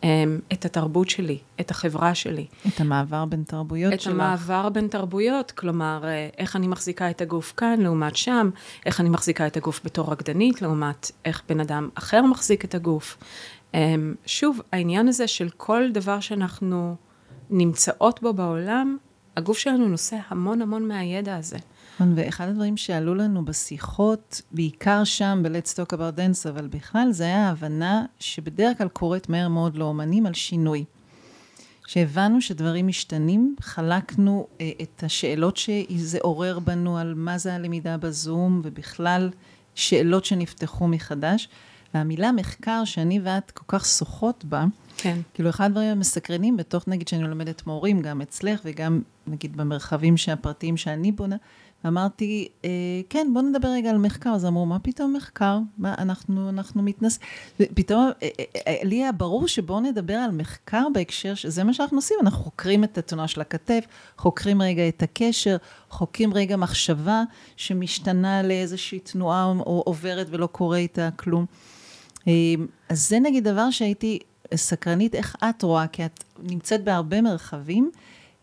[0.03, 2.45] אמ, את התרבות שלי, את החברה שלי.
[2.67, 4.13] את המעבר בין תרבויות את שלך.
[4.13, 8.49] את המעבר בין תרבויות, כלומר, אה, איך אני מחזיקה את הגוף כאן לעומת שם,
[8.85, 13.17] איך אני מחזיקה את הגוף בתור רקדנית לעומת איך בן אדם אחר מחזיק את הגוף.
[13.73, 16.95] אמ, שוב, העניין הזה של כל דבר שאנחנו
[17.49, 18.97] נמצאות בו בעולם,
[19.37, 21.57] הגוף שלנו נושא המון המון מהידע הזה.
[22.01, 27.23] נכון, ואחד הדברים שעלו לנו בשיחות, בעיקר שם ב-Let's Talk About Dance, אבל בכלל, זה
[27.23, 30.85] היה ההבנה שבדרך כלל קורית מהר מאוד לאומנים על שינוי.
[31.87, 38.61] שהבנו שדברים משתנים, חלקנו אה, את השאלות שזה עורר בנו על מה זה הלמידה בזום,
[38.63, 39.29] ובכלל
[39.75, 41.49] שאלות שנפתחו מחדש.
[41.93, 44.65] והמילה מחקר, שאני ואת כל כך שוחות בה,
[44.97, 45.19] כן.
[45.33, 50.77] כאילו, אחד הדברים המסקרנים, בתוך, נגיד, שאני לומדת מורים, גם אצלך וגם, נגיד, במרחבים הפרטיים
[50.77, 51.35] שאני בונה,
[51.87, 52.69] אמרתי, אה,
[53.09, 54.29] כן, בוא נדבר רגע על מחקר.
[54.29, 55.59] אז אמרו, מה פתאום מחקר?
[55.77, 57.19] מה, אנחנו, אנחנו מתנס...
[57.57, 61.97] פתאום, אה, אה, אה, לי היה ברור שבואו נדבר על מחקר בהקשר, שזה מה שאנחנו
[61.97, 63.85] עושים, אנחנו חוקרים את התנועה של הכתף,
[64.17, 65.57] חוקרים רגע את הקשר,
[65.89, 67.23] חוקרים רגע מחשבה
[67.55, 71.45] שמשתנה לאיזושהי תנועה או עוברת ולא קורה איתה כלום.
[72.27, 72.33] אה,
[72.89, 74.19] אז זה נגיד דבר שהייתי
[74.55, 77.91] סקרנית, איך את רואה, כי את נמצאת בהרבה מרחבים.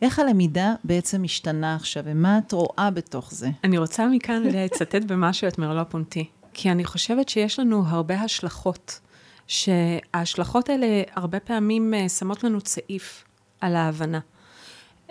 [0.02, 3.48] איך הלמידה בעצם משתנה עכשיו, ומה את רואה בתוך זה?
[3.64, 9.00] אני רוצה מכאן לצטט במשהו את מרלו פונטי, כי אני חושבת שיש לנו הרבה השלכות,
[9.46, 13.24] שההשלכות האלה הרבה פעמים אה, שמות לנו צעיף
[13.61, 14.20] על ההבנה.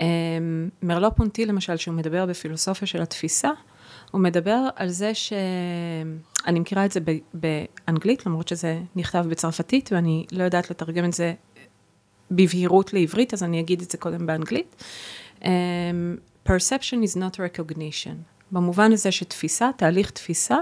[0.01, 3.49] אמ, מרלו פונטי, למשל, שהוא מדבר בפילוסופיה של התפיסה,
[4.11, 5.33] הוא מדבר על זה ש...
[6.47, 6.99] אני מכירה את זה
[7.33, 11.33] באנגלית, למרות שזה נכתב בצרפתית, ואני לא יודעת לתרגם את זה
[12.31, 14.83] בבהירות לעברית, אז אני אגיד את זה קודם באנגלית.
[15.41, 15.45] Um,
[16.47, 18.15] perception is not recognition.
[18.51, 20.57] במובן הזה שתפיסה, תהליך תפיסה,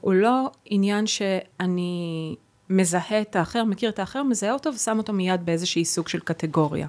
[0.00, 2.34] הוא לא עניין שאני
[2.70, 6.86] מזהה את האחר, מכיר את האחר, מזהה אותו ושם אותו מיד באיזשהי סוג של קטגוריה.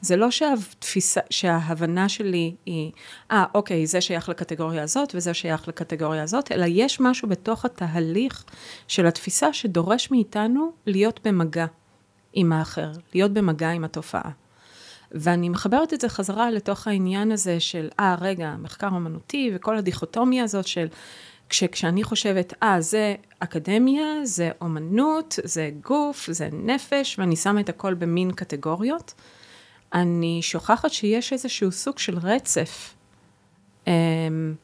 [0.00, 2.92] זה לא שהתפיסה, שההבנה שלי היא,
[3.30, 7.64] אה, ah, אוקיי, זה שייך לקטגוריה הזאת וזה שייך לקטגוריה הזאת, אלא יש משהו בתוך
[7.64, 8.44] התהליך
[8.88, 11.66] של התפיסה שדורש מאיתנו להיות במגע.
[12.32, 14.30] עם האחר, להיות במגע עם התופעה.
[15.12, 20.44] ואני מחברת את זה חזרה לתוך העניין הזה של, אה, רגע, מחקר אומנותי וכל הדיכוטומיה
[20.44, 20.86] הזאת של,
[21.48, 27.68] כש, כשאני חושבת, אה, זה אקדמיה, זה אומנות, זה גוף, זה נפש, ואני שמה את
[27.68, 29.14] הכל במין קטגוריות,
[29.94, 32.94] אני שוכחת שיש איזשהו סוג של רצף,
[33.86, 34.54] אמ,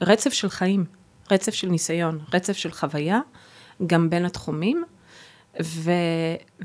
[0.00, 0.84] רצף של חיים,
[1.30, 3.20] רצף של ניסיון, רצף של חוויה,
[3.86, 4.84] גם בין התחומים,
[5.62, 5.90] ו,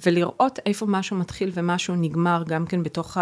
[0.05, 3.17] ולראות איפה משהו מתחיל ומשהו נגמר גם כן בתוך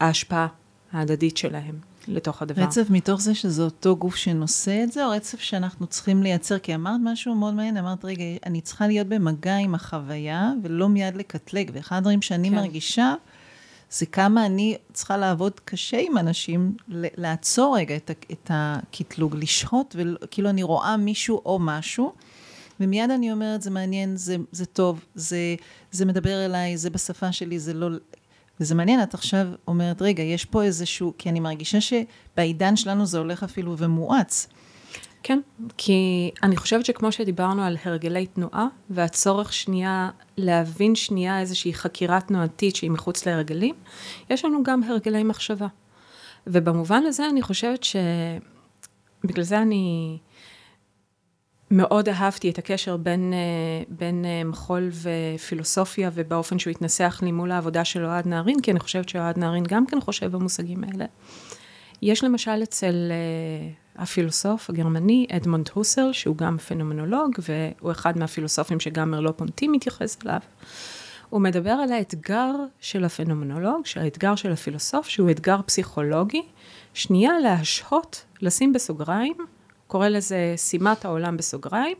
[0.00, 0.46] ההשפעה
[0.92, 2.62] ההדדית שלהם לתוך הדבר.
[2.62, 6.58] רצף מתוך זה שזה אותו גוף שנושא את זה, או רצף שאנחנו צריכים לייצר?
[6.58, 11.16] כי אמרת משהו מאוד מעניין, אמרת, רגע, אני צריכה להיות במגע עם החוויה ולא מיד
[11.16, 11.70] לקטלג.
[11.74, 12.54] ואחד הדברים שאני כן.
[12.54, 13.14] מרגישה,
[13.90, 17.96] זה כמה אני צריכה לעבוד קשה עם אנשים, לעצור רגע
[18.32, 22.12] את הקטלוג, לשהות, וכאילו אני רואה מישהו או משהו.
[22.80, 25.54] ומיד אני אומרת, זה מעניין, זה, זה טוב, זה,
[25.90, 27.88] זה מדבר אליי, זה בשפה שלי, זה לא...
[28.60, 33.18] וזה מעניין, את עכשיו אומרת, רגע, יש פה איזשהו, כי אני מרגישה שבעידן שלנו זה
[33.18, 34.48] הולך אפילו ומואץ.
[35.22, 35.40] כן,
[35.76, 42.76] כי אני חושבת שכמו שדיברנו על הרגלי תנועה, והצורך שנייה להבין שנייה איזושהי חקירה תנועתית
[42.76, 43.74] שהיא מחוץ להרגלים,
[44.30, 45.66] יש לנו גם הרגלי מחשבה.
[46.46, 47.96] ובמובן הזה אני חושבת ש...
[49.24, 50.18] בגלל זה אני
[51.72, 53.38] מאוד אהבתי את הקשר בין, אה,
[53.88, 58.80] בין אה, מחול ופילוסופיה ובאופן שהוא התנסח לי מול העבודה של אוהד נהרין, כי אני
[58.80, 61.04] חושבת שאוהד נהרין גם כן חושב במושגים האלה.
[62.02, 62.94] יש למשל אצל
[63.96, 70.18] uh, הפילוסוף הגרמני אדמונד הוסר, שהוא גם פנומנולוג, והוא אחד מהפילוסופים שגם מרלו פונטי מתייחס
[70.24, 70.40] אליו.
[71.30, 76.42] הוא מדבר על האתגר של הפנומנולוג, של האתגר של הפילוסוף, שהוא אתגר פסיכולוגי,
[76.94, 79.34] שנייה להשהות, לשים בסוגריים,
[79.92, 81.96] קורא לזה שימת העולם בסוגריים,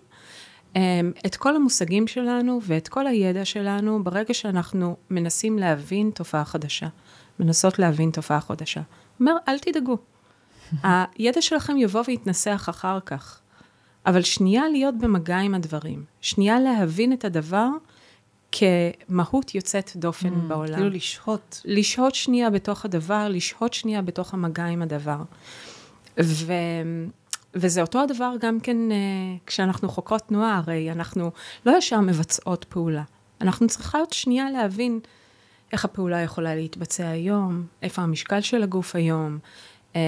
[0.75, 0.77] um,
[1.27, 6.87] את כל המושגים שלנו ואת כל הידע שלנו ברגע שאנחנו מנסים להבין תופעה חדשה,
[7.41, 8.81] מנסות להבין תופעה חדשה.
[9.21, 9.97] אומר, אל תדאגו.
[11.19, 13.41] הידע שלכם יבוא ויתנסח אחר כך.
[14.07, 17.69] אבל שנייה להיות במגע עם הדברים, שנייה להבין את הדבר
[18.53, 20.75] כמהות יוצאת דופן mm, בעולם.
[20.75, 21.63] כאילו לשהות.
[21.65, 25.23] לשהות שנייה בתוך הדבר, לשהות שנייה בתוך המגע עם הדבר.
[26.21, 26.53] ו...
[27.55, 28.95] וזה אותו הדבר גם כן uh,
[29.47, 31.31] כשאנחנו חוקרות תנועה, הרי אנחנו
[31.67, 33.03] לא ישר מבצעות פעולה.
[33.41, 35.01] אנחנו צריכות שנייה להבין
[35.73, 39.39] איך הפעולה יכולה להתבצע היום, איפה המשקל של הגוף היום,
[39.95, 40.01] אמ,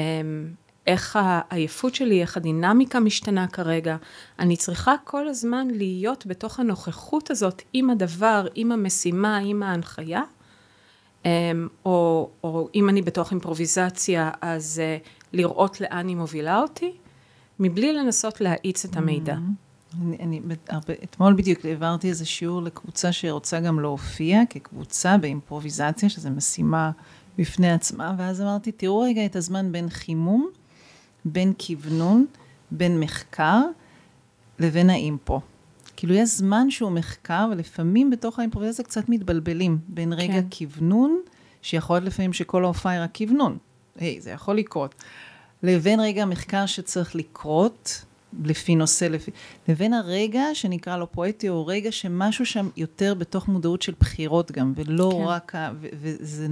[0.86, 3.96] איך העייפות שלי, איך הדינמיקה משתנה כרגע.
[4.38, 10.22] אני צריכה כל הזמן להיות בתוך הנוכחות הזאת עם הדבר, עם המשימה, עם ההנחיה.
[11.24, 16.92] אמ, או, או אם אני בתוך אימפרוביזציה, אז uh, לראות לאן היא מובילה אותי,
[17.58, 19.34] מבלי לנסות להאיץ את המידע.
[19.34, 19.64] Mm-hmm.
[20.02, 26.30] אני, אני הרבה, אתמול בדיוק העברתי איזה שיעור לקבוצה שרוצה גם להופיע כקבוצה באימפרוביזציה, שזו
[26.30, 26.90] משימה
[27.38, 30.48] בפני עצמה, ואז אמרתי, תראו רגע את הזמן בין חימום,
[31.24, 32.26] בין כוונון,
[32.70, 33.60] בין מחקר,
[34.58, 35.40] לבין האימפרו.
[35.96, 40.46] כאילו יש זמן שהוא מחקר, ולפעמים בתוך האימפרוביזציה קצת מתבלבלים בין רגע כן.
[40.58, 41.20] כוונון,
[41.62, 43.58] שיכול להיות לפעמים שכל ההופעה היא רק כוונון,
[43.96, 44.94] היי, זה יכול לקרות,
[45.64, 48.04] לבין רגע מחקר שצריך לקרות,
[48.44, 49.30] לפי נושא, לפי,
[49.68, 54.72] לבין הרגע שנקרא לו פואטי, הוא רגע שמשהו שם יותר בתוך מודעות של בחירות גם,
[54.76, 55.26] ולא כן.
[55.26, 56.48] רק, ה, ו, וזה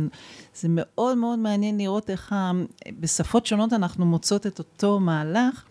[0.68, 2.50] מאוד מאוד מעניין לראות איך ה,
[3.00, 5.64] בשפות שונות אנחנו מוצאות את אותו מהלך,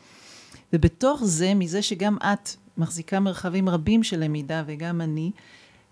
[0.73, 5.31] ובתוך זה, מזה שגם את מחזיקה מרחבים רבים של למידה, וגם אני,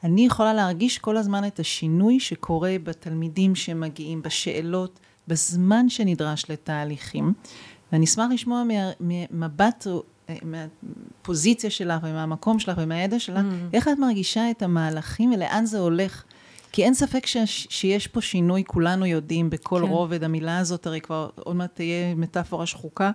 [0.04, 7.34] אני יכולה להרגיש כל הזמן את השינוי שקורה בתלמידים שמגיעים, בשאלות, בזמן שנדרש לתהליכים.
[7.92, 8.64] ואני אשמח לשמוע
[9.00, 9.88] ממבט,
[10.30, 13.74] אה, מהפוזיציה שלך ומהמקום שלך ומהידע שלך, mm.
[13.74, 16.24] איך את מרגישה את המהלכים ולאן זה הולך?
[16.72, 19.92] כי אין ספק ש, שיש פה שינוי, כולנו יודעים, בכל כן.
[19.92, 23.12] רובד, המילה הזאת הרי כבר עוד מעט תהיה מטאפורה שחוקה.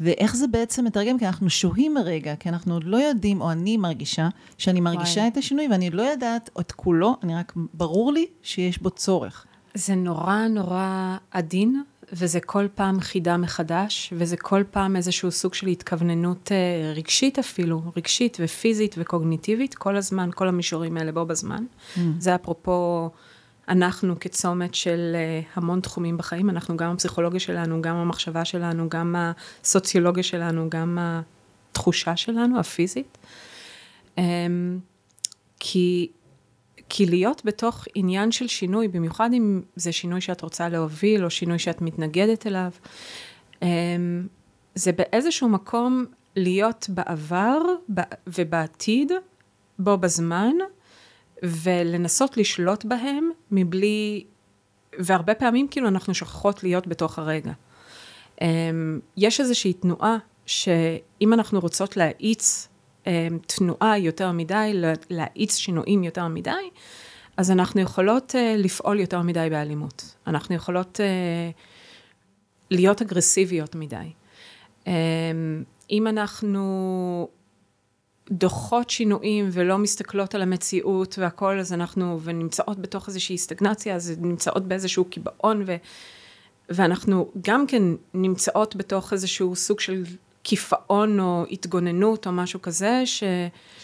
[0.00, 1.18] ואיך זה בעצם מתרגם?
[1.18, 4.28] כי אנחנו שוהים רגע, כי אנחנו עוד לא יודעים, או אני מרגישה,
[4.58, 5.28] שאני מרגישה וואי.
[5.28, 9.46] את השינוי, ואני לא יודעת את כולו, אני רק, ברור לי שיש בו צורך.
[9.74, 15.66] זה נורא נורא עדין, וזה כל פעם חידה מחדש, וזה כל פעם איזשהו סוג של
[15.66, 21.64] התכווננות אה, רגשית אפילו, רגשית ופיזית וקוגניטיבית, כל הזמן, כל המישורים האלה בו בזמן.
[21.96, 22.00] Mm.
[22.18, 23.10] זה אפרופו,
[23.68, 29.16] אנחנו כצומת של אה, המון תחומים בחיים, אנחנו גם הפסיכולוגיה שלנו, גם המחשבה שלנו, גם
[29.18, 33.18] הסוציולוגיה שלנו, גם התחושה שלנו, הפיזית.
[34.18, 34.78] אמ,
[35.60, 36.08] כי
[36.94, 41.58] כי להיות בתוך עניין של שינוי, במיוחד אם זה שינוי שאת רוצה להוביל, או שינוי
[41.58, 42.70] שאת מתנגדת אליו,
[43.62, 44.26] אמ,
[44.74, 46.04] זה באיזשהו מקום
[46.36, 47.58] להיות בעבר
[48.26, 49.12] ובעתיד,
[49.78, 50.52] בו בזמן,
[51.42, 54.24] ולנסות לשלוט בהם מבלי,
[54.98, 57.52] והרבה פעמים כאילו אנחנו שוכחות להיות בתוך הרגע.
[58.40, 60.16] אמ, יש איזושהי תנועה
[60.46, 62.68] שאם אנחנו רוצות להאיץ
[63.46, 66.50] תנועה יותר מדי, להאיץ שינויים יותר מדי,
[67.36, 70.14] אז אנחנו יכולות uh, לפעול יותר מדי באלימות.
[70.26, 71.56] אנחנו יכולות uh,
[72.70, 74.12] להיות אגרסיביות מדי.
[74.84, 74.88] Um,
[75.90, 77.28] אם אנחנו
[78.30, 84.68] דוחות שינויים ולא מסתכלות על המציאות והכל, אז אנחנו, ונמצאות בתוך איזושהי סטגנציה, אז נמצאות
[84.68, 85.76] באיזשהו קיבעון, ו,
[86.68, 87.82] ואנחנו גם כן
[88.14, 90.04] נמצאות בתוך איזשהו סוג של
[90.42, 93.22] קיפאון או התגוננות או משהו כזה, ש...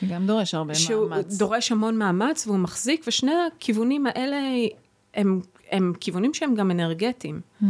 [0.01, 1.29] שגם דורש הרבה שהוא מאמץ.
[1.29, 4.37] שהוא דורש המון מאמץ והוא מחזיק, ושני הכיוונים האלה
[5.15, 5.41] הם,
[5.71, 7.41] הם כיוונים שהם גם אנרגטיים.
[7.63, 7.65] Hmm.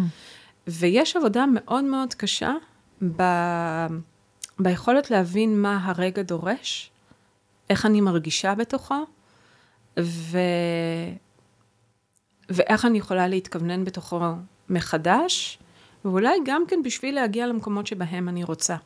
[0.67, 2.53] ויש עבודה מאוד מאוד קשה
[3.17, 3.23] ב...
[4.59, 6.91] ביכולת להבין מה הרגע דורש,
[7.71, 9.05] איך אני מרגישה בתוכו,
[10.01, 10.39] ו...
[12.49, 14.21] ואיך אני יכולה להתכוונן בתוכו
[14.69, 15.59] מחדש,
[16.09, 18.77] ואולי גם כן בשביל להגיע למקומות שבהם אני רוצה.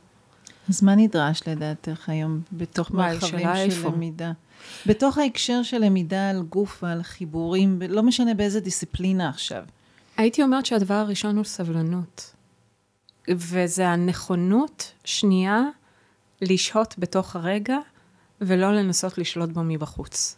[0.69, 3.89] אז מה נדרש לדעתך היום בתוך מרחבים של איפה?
[3.89, 4.33] למידה?
[4.87, 9.65] בתוך ההקשר של למידה על גוף ועל חיבורים, לא משנה באיזה דיסציפלינה עכשיו.
[10.17, 12.35] הייתי אומרת שהדבר הראשון הוא סבלנות.
[13.29, 15.63] וזה הנכונות, שנייה,
[16.41, 17.77] לשהות בתוך הרגע,
[18.41, 20.37] ולא לנסות לשלוט בו מבחוץ.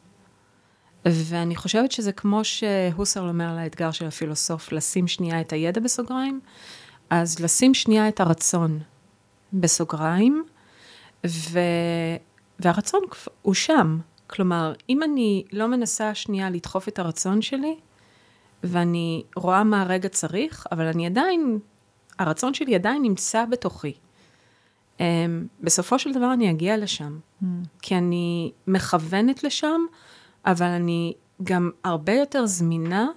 [1.06, 6.40] ואני חושבת שזה כמו שהוסרל אומר על האתגר של הפילוסוף, לשים שנייה את הידע בסוגריים,
[7.10, 8.78] אז לשים שנייה את הרצון
[9.52, 10.44] בסוגריים,
[11.26, 11.58] ו...
[12.60, 13.00] והרצון
[13.42, 13.98] הוא שם.
[14.26, 17.76] כלומר, אם אני לא מנסה שנייה לדחוף את הרצון שלי,
[18.62, 21.58] ואני רואה מה הרגע צריך, אבל אני עדיין,
[22.18, 23.92] הרצון שלי עדיין נמצא בתוכי.
[24.98, 25.00] Um,
[25.60, 27.46] בסופו של דבר אני אגיע לשם, mm.
[27.82, 29.80] כי אני מכוונת לשם,
[30.46, 33.08] אבל אני גם הרבה יותר זמינה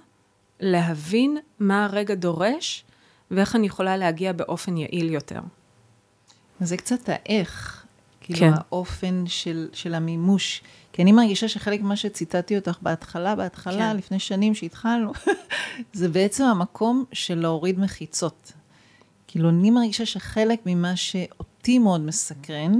[0.60, 2.84] להבין מה הרגע דורש,
[3.30, 5.40] ואיך אני יכולה להגיע באופן יעיל יותר.
[6.60, 7.84] זה קצת האיך,
[8.20, 8.52] כאילו כן.
[8.54, 10.62] האופן של, של המימוש.
[10.92, 13.96] כי אני מרגישה שחלק ממה שציטטתי אותך בהתחלה, בהתחלה, כן.
[13.96, 15.12] לפני שנים שהתחלנו,
[15.92, 18.52] זה בעצם המקום של להוריד מחיצות.
[19.26, 22.72] כאילו, אני מרגישה שחלק ממה שאותי מאוד מסקרן,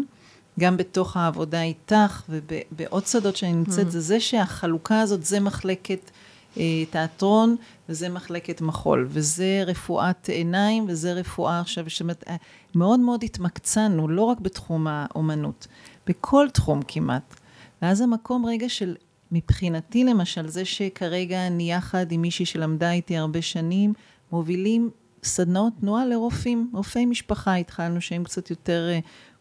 [0.58, 3.90] גם בתוך העבודה איתך ובעוד שדות שאני נמצאת, mm.
[3.90, 6.10] זה זה שהחלוקה הזאת, זה מחלקת
[6.56, 7.56] אה, תיאטרון
[7.88, 12.36] וזה מחלקת מחול, וזה רפואת עיניים וזה רפואה עכשיו, אומרת, אה,
[12.74, 15.66] מאוד מאוד התמקצענו, לא רק בתחום האומנות,
[16.06, 17.34] בכל תחום כמעט.
[17.82, 18.96] ואז המקום רגע של,
[19.32, 23.92] מבחינתי למשל, זה שכרגע אני יחד עם מישהי שלמדה איתי הרבה שנים,
[24.32, 24.90] מובילים
[25.24, 28.98] סדנאות תנועה לרופאים, רופאי משפחה התחלנו, שהם קצת יותר אה,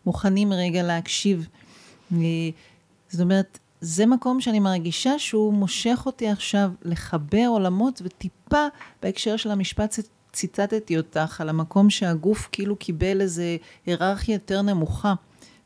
[0.07, 1.47] מוכנים רגע להקשיב.
[3.09, 8.67] זאת אומרת, זה מקום שאני מרגישה שהוא מושך אותי עכשיו לחבר עולמות וטיפה
[9.01, 9.99] בהקשר של המשפט
[10.33, 15.13] ציטטתי אותך על המקום שהגוף כאילו קיבל איזה היררכיה יותר נמוכה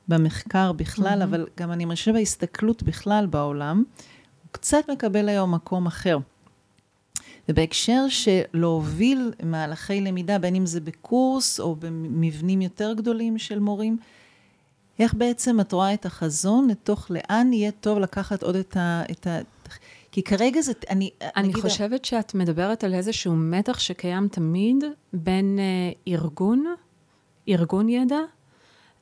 [0.08, 1.24] במחקר בכלל, mm-hmm.
[1.24, 6.18] אבל גם אני מרגישה בהסתכלות בכלל בעולם, הוא קצת מקבל היום מקום אחר.
[7.50, 13.98] ובהקשר של להוביל מהלכי למידה, בין אם זה בקורס או במבנים יותר גדולים של מורים,
[15.02, 19.04] איך בעצם את רואה את החזון לתוך לאן יהיה טוב לקחת עוד את ה...
[19.12, 19.40] את ה
[20.12, 21.10] כי כרגע זה, אני...
[21.36, 24.84] אני נגיד חושבת שאת מדברת על איזשהו מתח שקיים תמיד
[25.14, 26.66] בין אה, ארגון,
[27.50, 28.20] ארגון ידע,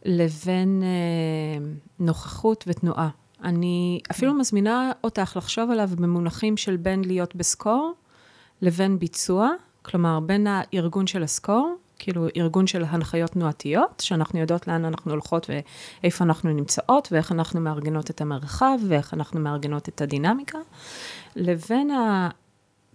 [0.05, 1.65] לבין אה,
[1.99, 3.09] נוכחות ותנועה.
[3.43, 7.93] אני אפילו מזמינה אותך לחשוב עליו במונחים של בין להיות בסקור
[8.61, 9.49] לבין ביצוע,
[9.81, 15.49] כלומר בין הארגון של הסקור כאילו ארגון של הנחיות תנועתיות, שאנחנו יודעות לאן אנחנו הולכות
[16.03, 20.59] ואיפה אנחנו נמצאות, ואיך אנחנו מארגנות את המרחב, ואיך אנחנו מארגנות את הדינמיקה,
[21.35, 21.91] לבין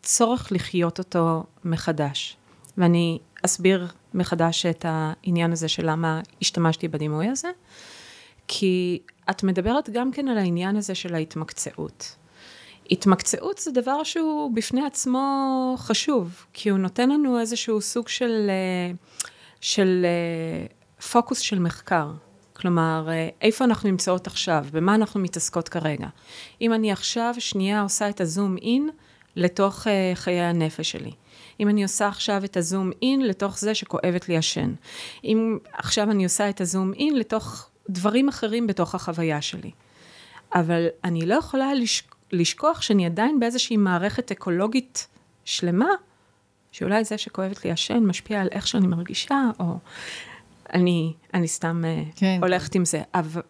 [0.01, 2.37] הצורך לחיות אותו מחדש.
[2.79, 7.51] ואני אסביר מחדש את העניין הזה של למה השתמשתי בדימוי הזה,
[8.49, 8.99] כי
[9.31, 12.17] את מדברת גם כן על העניין הזה של ההתמקצעות.
[12.91, 18.95] התמקצעות זה דבר שהוא בפני עצמו חשוב, כי הוא נותן לנו איזשהו סוג של, אה,
[19.61, 20.67] של אה,
[21.13, 22.11] פוקוס של מחקר.
[22.53, 26.07] כלומר, אה, איפה אנחנו נמצאות עכשיו, במה אנחנו מתעסקות כרגע.
[26.61, 28.91] אם אני עכשיו שנייה עושה את הזום אין
[29.37, 31.13] לתוך חיי הנפש שלי.
[31.61, 34.75] אם אני עושה עכשיו את הזום אין לתוך זה שכואבת לי השן.
[35.25, 39.71] אם עכשיו אני עושה את הזום אין לתוך דברים אחרים בתוך החוויה שלי.
[40.55, 42.14] אבל אני לא יכולה לשק...
[42.35, 45.09] לשכוח שאני עדיין באיזושהי מערכת אקולוגית
[45.45, 45.89] שלמה,
[46.73, 49.79] שאולי זה שכואבת לי השן משפיע על איך שאני מרגישה, או
[50.73, 52.39] אני, אני סתם אה, כן.
[52.43, 53.03] הולכת עם זה.
[53.15, 53.43] אבל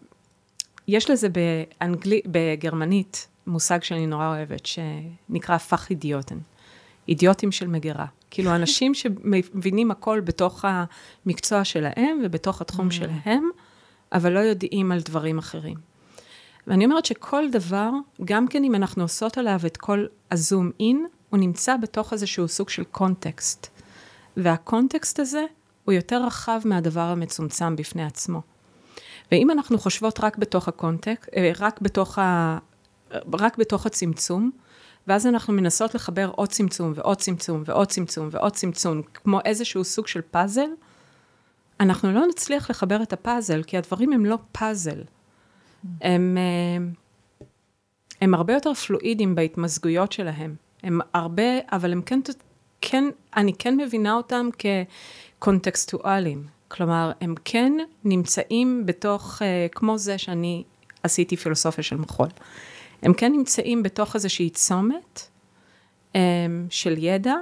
[0.89, 6.39] יש לזה באנגלי, בגרמנית מושג שאני נורא אוהבת, שנקרא פח אידיוטן.
[7.09, 8.07] אידיוטים של מגירה.
[8.31, 10.65] כאילו, אנשים שמבינים הכל בתוך
[11.27, 12.93] המקצוע שלהם ובתוך התחום mm.
[12.93, 13.49] שלהם,
[14.13, 15.77] אבל לא יודעים על דברים אחרים.
[16.67, 17.91] ואני אומרת שכל דבר,
[18.25, 22.69] גם כן אם אנחנו עושות עליו את כל הזום אין, הוא נמצא בתוך איזשהו סוג
[22.69, 23.67] של קונטקסט.
[24.37, 25.45] והקונטקסט הזה
[25.85, 28.43] הוא יותר רחב מהדבר המצומצם בפני עצמו.
[29.33, 32.59] ואם אנחנו חושבות רק בתוך הקונטקסט, אה, רק בתוך, ה,
[33.33, 34.51] רק בתוך הצמצום,
[35.07, 40.07] ואז אנחנו מנסות לחבר עוד צמצום ועוד צמצום ועוד צמצום ועוד צמצום, כמו איזשהו סוג
[40.07, 40.69] של פאזל,
[41.81, 45.03] אנחנו לא נצליח לחבר את הפאזל, כי הדברים הם לא פאזל.
[46.01, 46.87] הם, אה,
[48.21, 50.55] הם הרבה יותר פלואידיים בהתמזגויות שלהם.
[50.83, 52.21] הם הרבה, אבל הם כן,
[52.81, 53.05] כן,
[53.37, 54.49] אני כן מבינה אותם
[55.39, 56.47] כקונטקסטואליים.
[56.69, 57.73] כלומר, הם כן
[58.05, 60.65] נמצאים בתוך, אה, כמו זה שאני
[61.03, 62.29] עשיתי פילוסופיה של מחול.
[63.03, 65.29] הם כן נמצאים בתוך איזושהי צומת
[66.13, 66.17] um,
[66.71, 67.35] של ידע,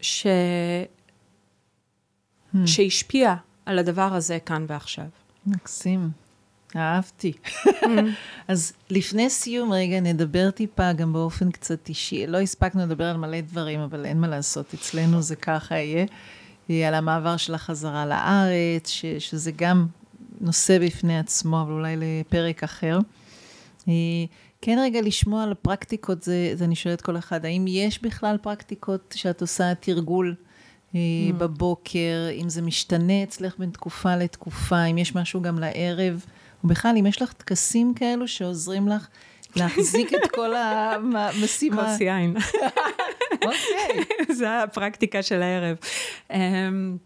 [0.00, 0.26] ש...
[0.26, 2.58] hmm.
[2.66, 3.34] שהשפיע
[3.66, 5.04] על הדבר הזה כאן ועכשיו.
[5.46, 6.23] מקסים.
[6.76, 7.32] אהבתי.
[8.48, 12.26] אז לפני סיום, רגע, נדבר טיפה גם באופן קצת אישי.
[12.26, 16.06] לא הספקנו לדבר על מלא דברים, אבל אין מה לעשות, אצלנו זה ככה יהיה.
[16.68, 19.86] על המעבר של החזרה לארץ, ש, שזה גם
[20.40, 22.98] נושא בפני עצמו, אבל אולי לפרק אחר.
[24.60, 29.14] כן רגע לשמוע על הפרקטיקות, זה, זה אני שואלת כל אחד, האם יש בכלל פרקטיקות
[29.16, 30.34] שאת עושה תרגול
[30.92, 30.96] mm.
[31.38, 36.24] בבוקר, אם זה משתנה אצלך בין תקופה לתקופה, אם יש משהו גם לערב,
[36.64, 39.08] או בכלל, אם יש לך טקסים כאלו שעוזרים לך
[39.56, 41.82] להחזיק את כל המשימה.
[41.90, 42.36] כוס יין.
[43.42, 44.04] אוקיי.
[44.38, 45.76] זה הפרקטיקה של הערב.
[46.30, 46.96] אמ,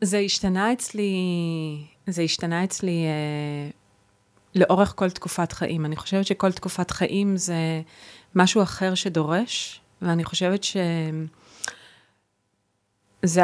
[0.00, 1.14] זה השתנה אצלי,
[2.06, 3.70] זה השתנה אצלי אה,
[4.54, 5.86] לאורך כל תקופת חיים.
[5.86, 7.54] אני חושבת שכל תקופת חיים זה
[8.34, 11.24] משהו אחר שדורש, ואני חושבת שזה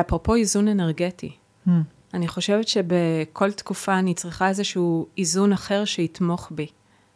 [0.00, 1.30] אפרופו איזון אנרגטי.
[1.66, 1.70] Hmm.
[2.14, 6.66] אני חושבת שבכל תקופה אני צריכה איזשהו איזון אחר שיתמוך בי,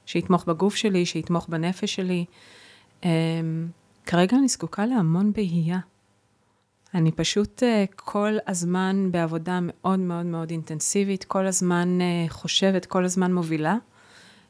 [0.06, 2.24] שיתמוך בגוף שלי, שיתמוך בנפש שלי.
[3.00, 3.04] Um,
[4.06, 5.78] כרגע אני זקוקה להמון בהייה.
[6.94, 13.04] אני פשוט uh, כל הזמן בעבודה מאוד מאוד מאוד אינטנסיבית, כל הזמן uh, חושבת, כל
[13.04, 13.76] הזמן מובילה.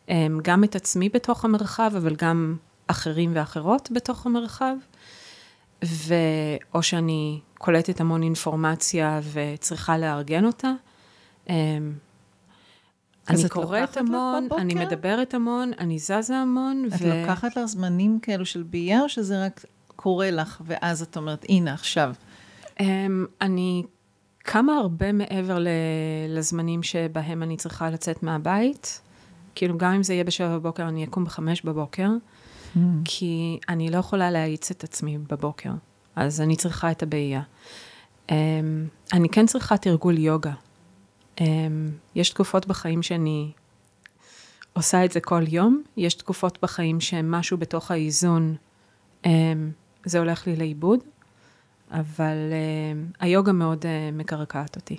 [0.07, 0.11] Um,
[0.43, 4.75] גם את עצמי בתוך המרחב, אבל גם אחרים ואחרות בתוך המרחב.
[5.83, 10.73] ואו שאני קולטת המון אינפורמציה וצריכה לארגן אותה.
[11.49, 11.93] אמ,
[13.29, 16.85] אני קוראת המון, אני מדברת המון, אני זזה המון.
[16.89, 17.21] את ו...
[17.21, 19.65] לוקחת לך זמנים כאלו של בייה, או שזה רק
[19.97, 22.15] קורה לך, ואז את אומרת, הנה, עכשיו?
[22.79, 22.83] Um,
[23.41, 23.83] אני
[24.39, 25.59] קמה הרבה מעבר.
[26.29, 29.01] לזמנים שבהם אני צריכה לצאת מהבית.
[29.55, 32.09] כאילו, גם אם זה יהיה בשבע בבוקר, אני אקום בחמש בבוקר,
[32.77, 32.79] mm.
[33.05, 35.71] כי אני לא יכולה להאיץ את עצמי בבוקר.
[36.17, 37.43] אז אני צריכה את הבעיה.
[38.29, 38.33] Um,
[39.13, 40.53] אני כן צריכה תרגול יוגה.
[41.37, 41.43] Um,
[42.15, 43.53] יש תקופות בחיים שאני
[44.73, 48.57] עושה את זה כל יום, יש תקופות בחיים שמשהו בתוך האיזון,
[49.25, 49.29] um,
[50.05, 51.01] זה הולך לי לאיבוד,
[51.91, 54.97] אבל um, היוגה מאוד uh, מקרקעת אותי.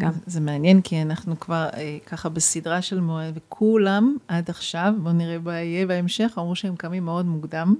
[0.00, 0.12] גם.
[0.26, 5.38] זה מעניין, כי אנחנו כבר אה, ככה בסדרה של מועד, וכולם עד עכשיו, בואו נראה
[5.38, 7.74] מה יהיה בהמשך, אמרו שהם קמים מאוד מוקדם.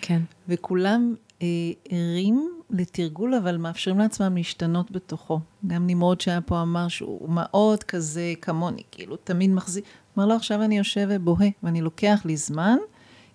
[0.00, 0.22] כן.
[0.48, 1.46] וכולם אה,
[1.88, 5.40] ערים לתרגול, אבל מאפשרים לעצמם להשתנות בתוכו.
[5.66, 9.84] גם נמרוד שהיה פה אמר שהוא מאוד כזה כמוני, כאילו תמיד מחזיק.
[10.18, 12.76] אמר לו, עכשיו אני יושב ובוהה, ואני לוקח לי זמן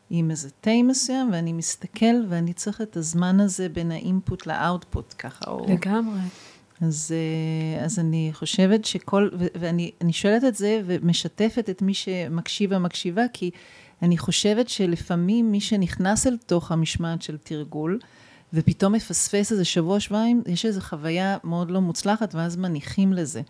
[0.10, 5.46] עם איזה תה מסוים, ואני מסתכל, ואני צריך את הזמן הזה בין האינפוט לאאוטפוט, ככה.
[5.68, 6.20] לגמרי.
[6.82, 13.24] אז, אה, אז אני חושבת שכל, ואני שואלת את זה ומשתפת את מי שמקשיב ומקשיבה,
[13.34, 13.52] כי
[14.02, 18.00] אני חושבת שלפעמים מי שנכנס אל תוך המשמעת של תרגול,
[18.54, 23.42] ופתאום מפספס איזה שבוע, שבועיים, יש איזו חוויה מאוד לא מוצלחת, ואז מניחים לזה.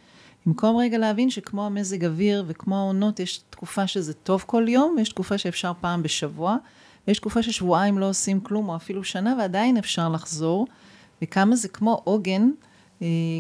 [0.46, 5.10] במקום רגע להבין שכמו המזג אוויר וכמו העונות, יש תקופה שזה טוב כל יום, ויש
[5.10, 6.58] תקופה שאפשר פעם בשבוע,
[7.08, 10.68] ויש תקופה ששבועיים לא עושים כלום, או אפילו שנה, ועדיין אפשר לחזור,
[11.22, 12.50] וכמה זה כמו עוגן,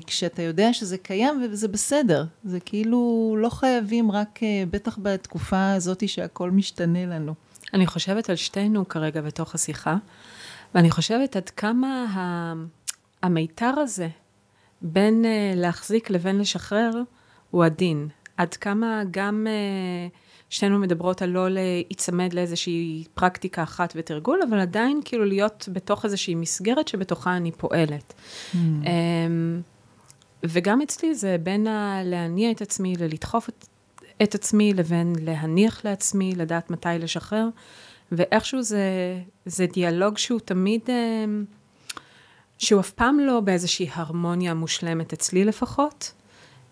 [0.07, 2.25] כשאתה יודע שזה קיים וזה בסדר.
[2.43, 7.33] זה כאילו לא חייבים רק, אה, בטח בתקופה הזאת שהכל משתנה לנו.
[7.73, 9.95] אני חושבת על שתינו כרגע בתוך השיחה,
[10.75, 12.05] ואני חושבת עד כמה
[13.23, 14.07] המיתר הזה
[14.81, 16.91] בין אה, להחזיק לבין לשחרר
[17.51, 18.07] הוא עדין.
[18.37, 19.47] עד כמה גם
[20.49, 26.35] שתינו מדברות על לא להיצמד לאיזושהי פרקטיקה אחת ותרגול, אבל עדיין כאילו להיות בתוך איזושהי
[26.35, 28.13] מסגרת שבתוכה אני פועלת.
[28.13, 28.55] Mm.
[28.57, 29.61] אמ,
[30.43, 31.67] וגם אצלי זה בין
[32.03, 33.65] להניע את עצמי, ללדחוף את,
[34.23, 37.47] את עצמי, לבין להניח לעצמי, לדעת מתי לשחרר,
[38.11, 38.83] ואיכשהו זה,
[39.45, 41.45] זה דיאלוג שהוא תמיד, אמ,
[42.57, 46.11] שהוא אף פעם לא באיזושהי הרמוניה מושלמת אצלי לפחות.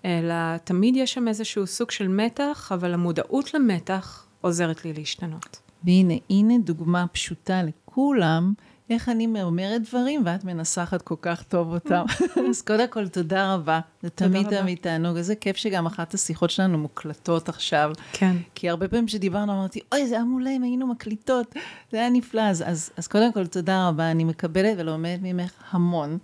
[0.06, 5.60] אלא תמיד יש שם איזשהו סוג של מתח, אבל המודעות למתח עוזרת לי להשתנות.
[5.84, 8.54] והנה, הנה דוגמה פשוטה לכולם,
[8.90, 12.04] איך אני אומרת דברים ואת מנסחת כל כך טוב אותם.
[12.50, 13.80] אז קודם כל, תודה רבה.
[14.02, 15.18] זה תמיד תמיד תענוג.
[15.18, 17.92] איזה כיף שגם אחת השיחות שלנו מוקלטות עכשיו.
[18.14, 18.38] כן.
[18.56, 21.56] כי הרבה פעמים שדיברנו, אמרתי, אוי, זה היה מעולה אם היינו מקליטות.
[21.92, 22.42] זה היה נפלא.
[22.42, 24.12] אז, אז, אז קודם כל, תודה רבה.
[24.12, 26.18] אני מקבלת ולומדת ממך המון.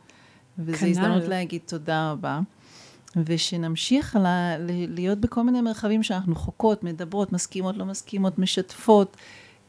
[0.60, 2.40] וזו הזדמנות להגיד תודה רבה.
[3.26, 9.18] ושנמשיך לה, להיות בכל מיני מרחבים שאנחנו חוקות, מדברות, מסכימות, לא מסכימות, משתפות,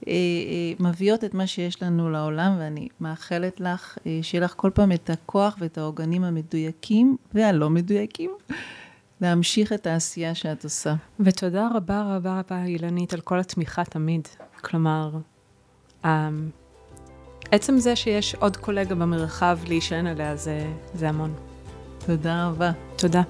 [0.07, 4.71] אה, אה, מביאות את מה שיש לנו לעולם, ואני מאחלת לך אה, שיהיה לך כל
[4.75, 8.31] פעם את הכוח ואת העוגנים המדויקים והלא מדויקים.
[9.21, 10.95] להמשיך את העשייה שאת עושה.
[11.21, 14.29] ותודה רבה רבה רבה, אילנית, על כל התמיכה תמיד.
[14.61, 15.11] כלומר,
[17.51, 21.54] עצם זה שיש עוד קולגה במרחב להישען עליה, זה, זה המון.
[22.07, 22.71] תודה רבה.
[22.97, 23.23] תודה.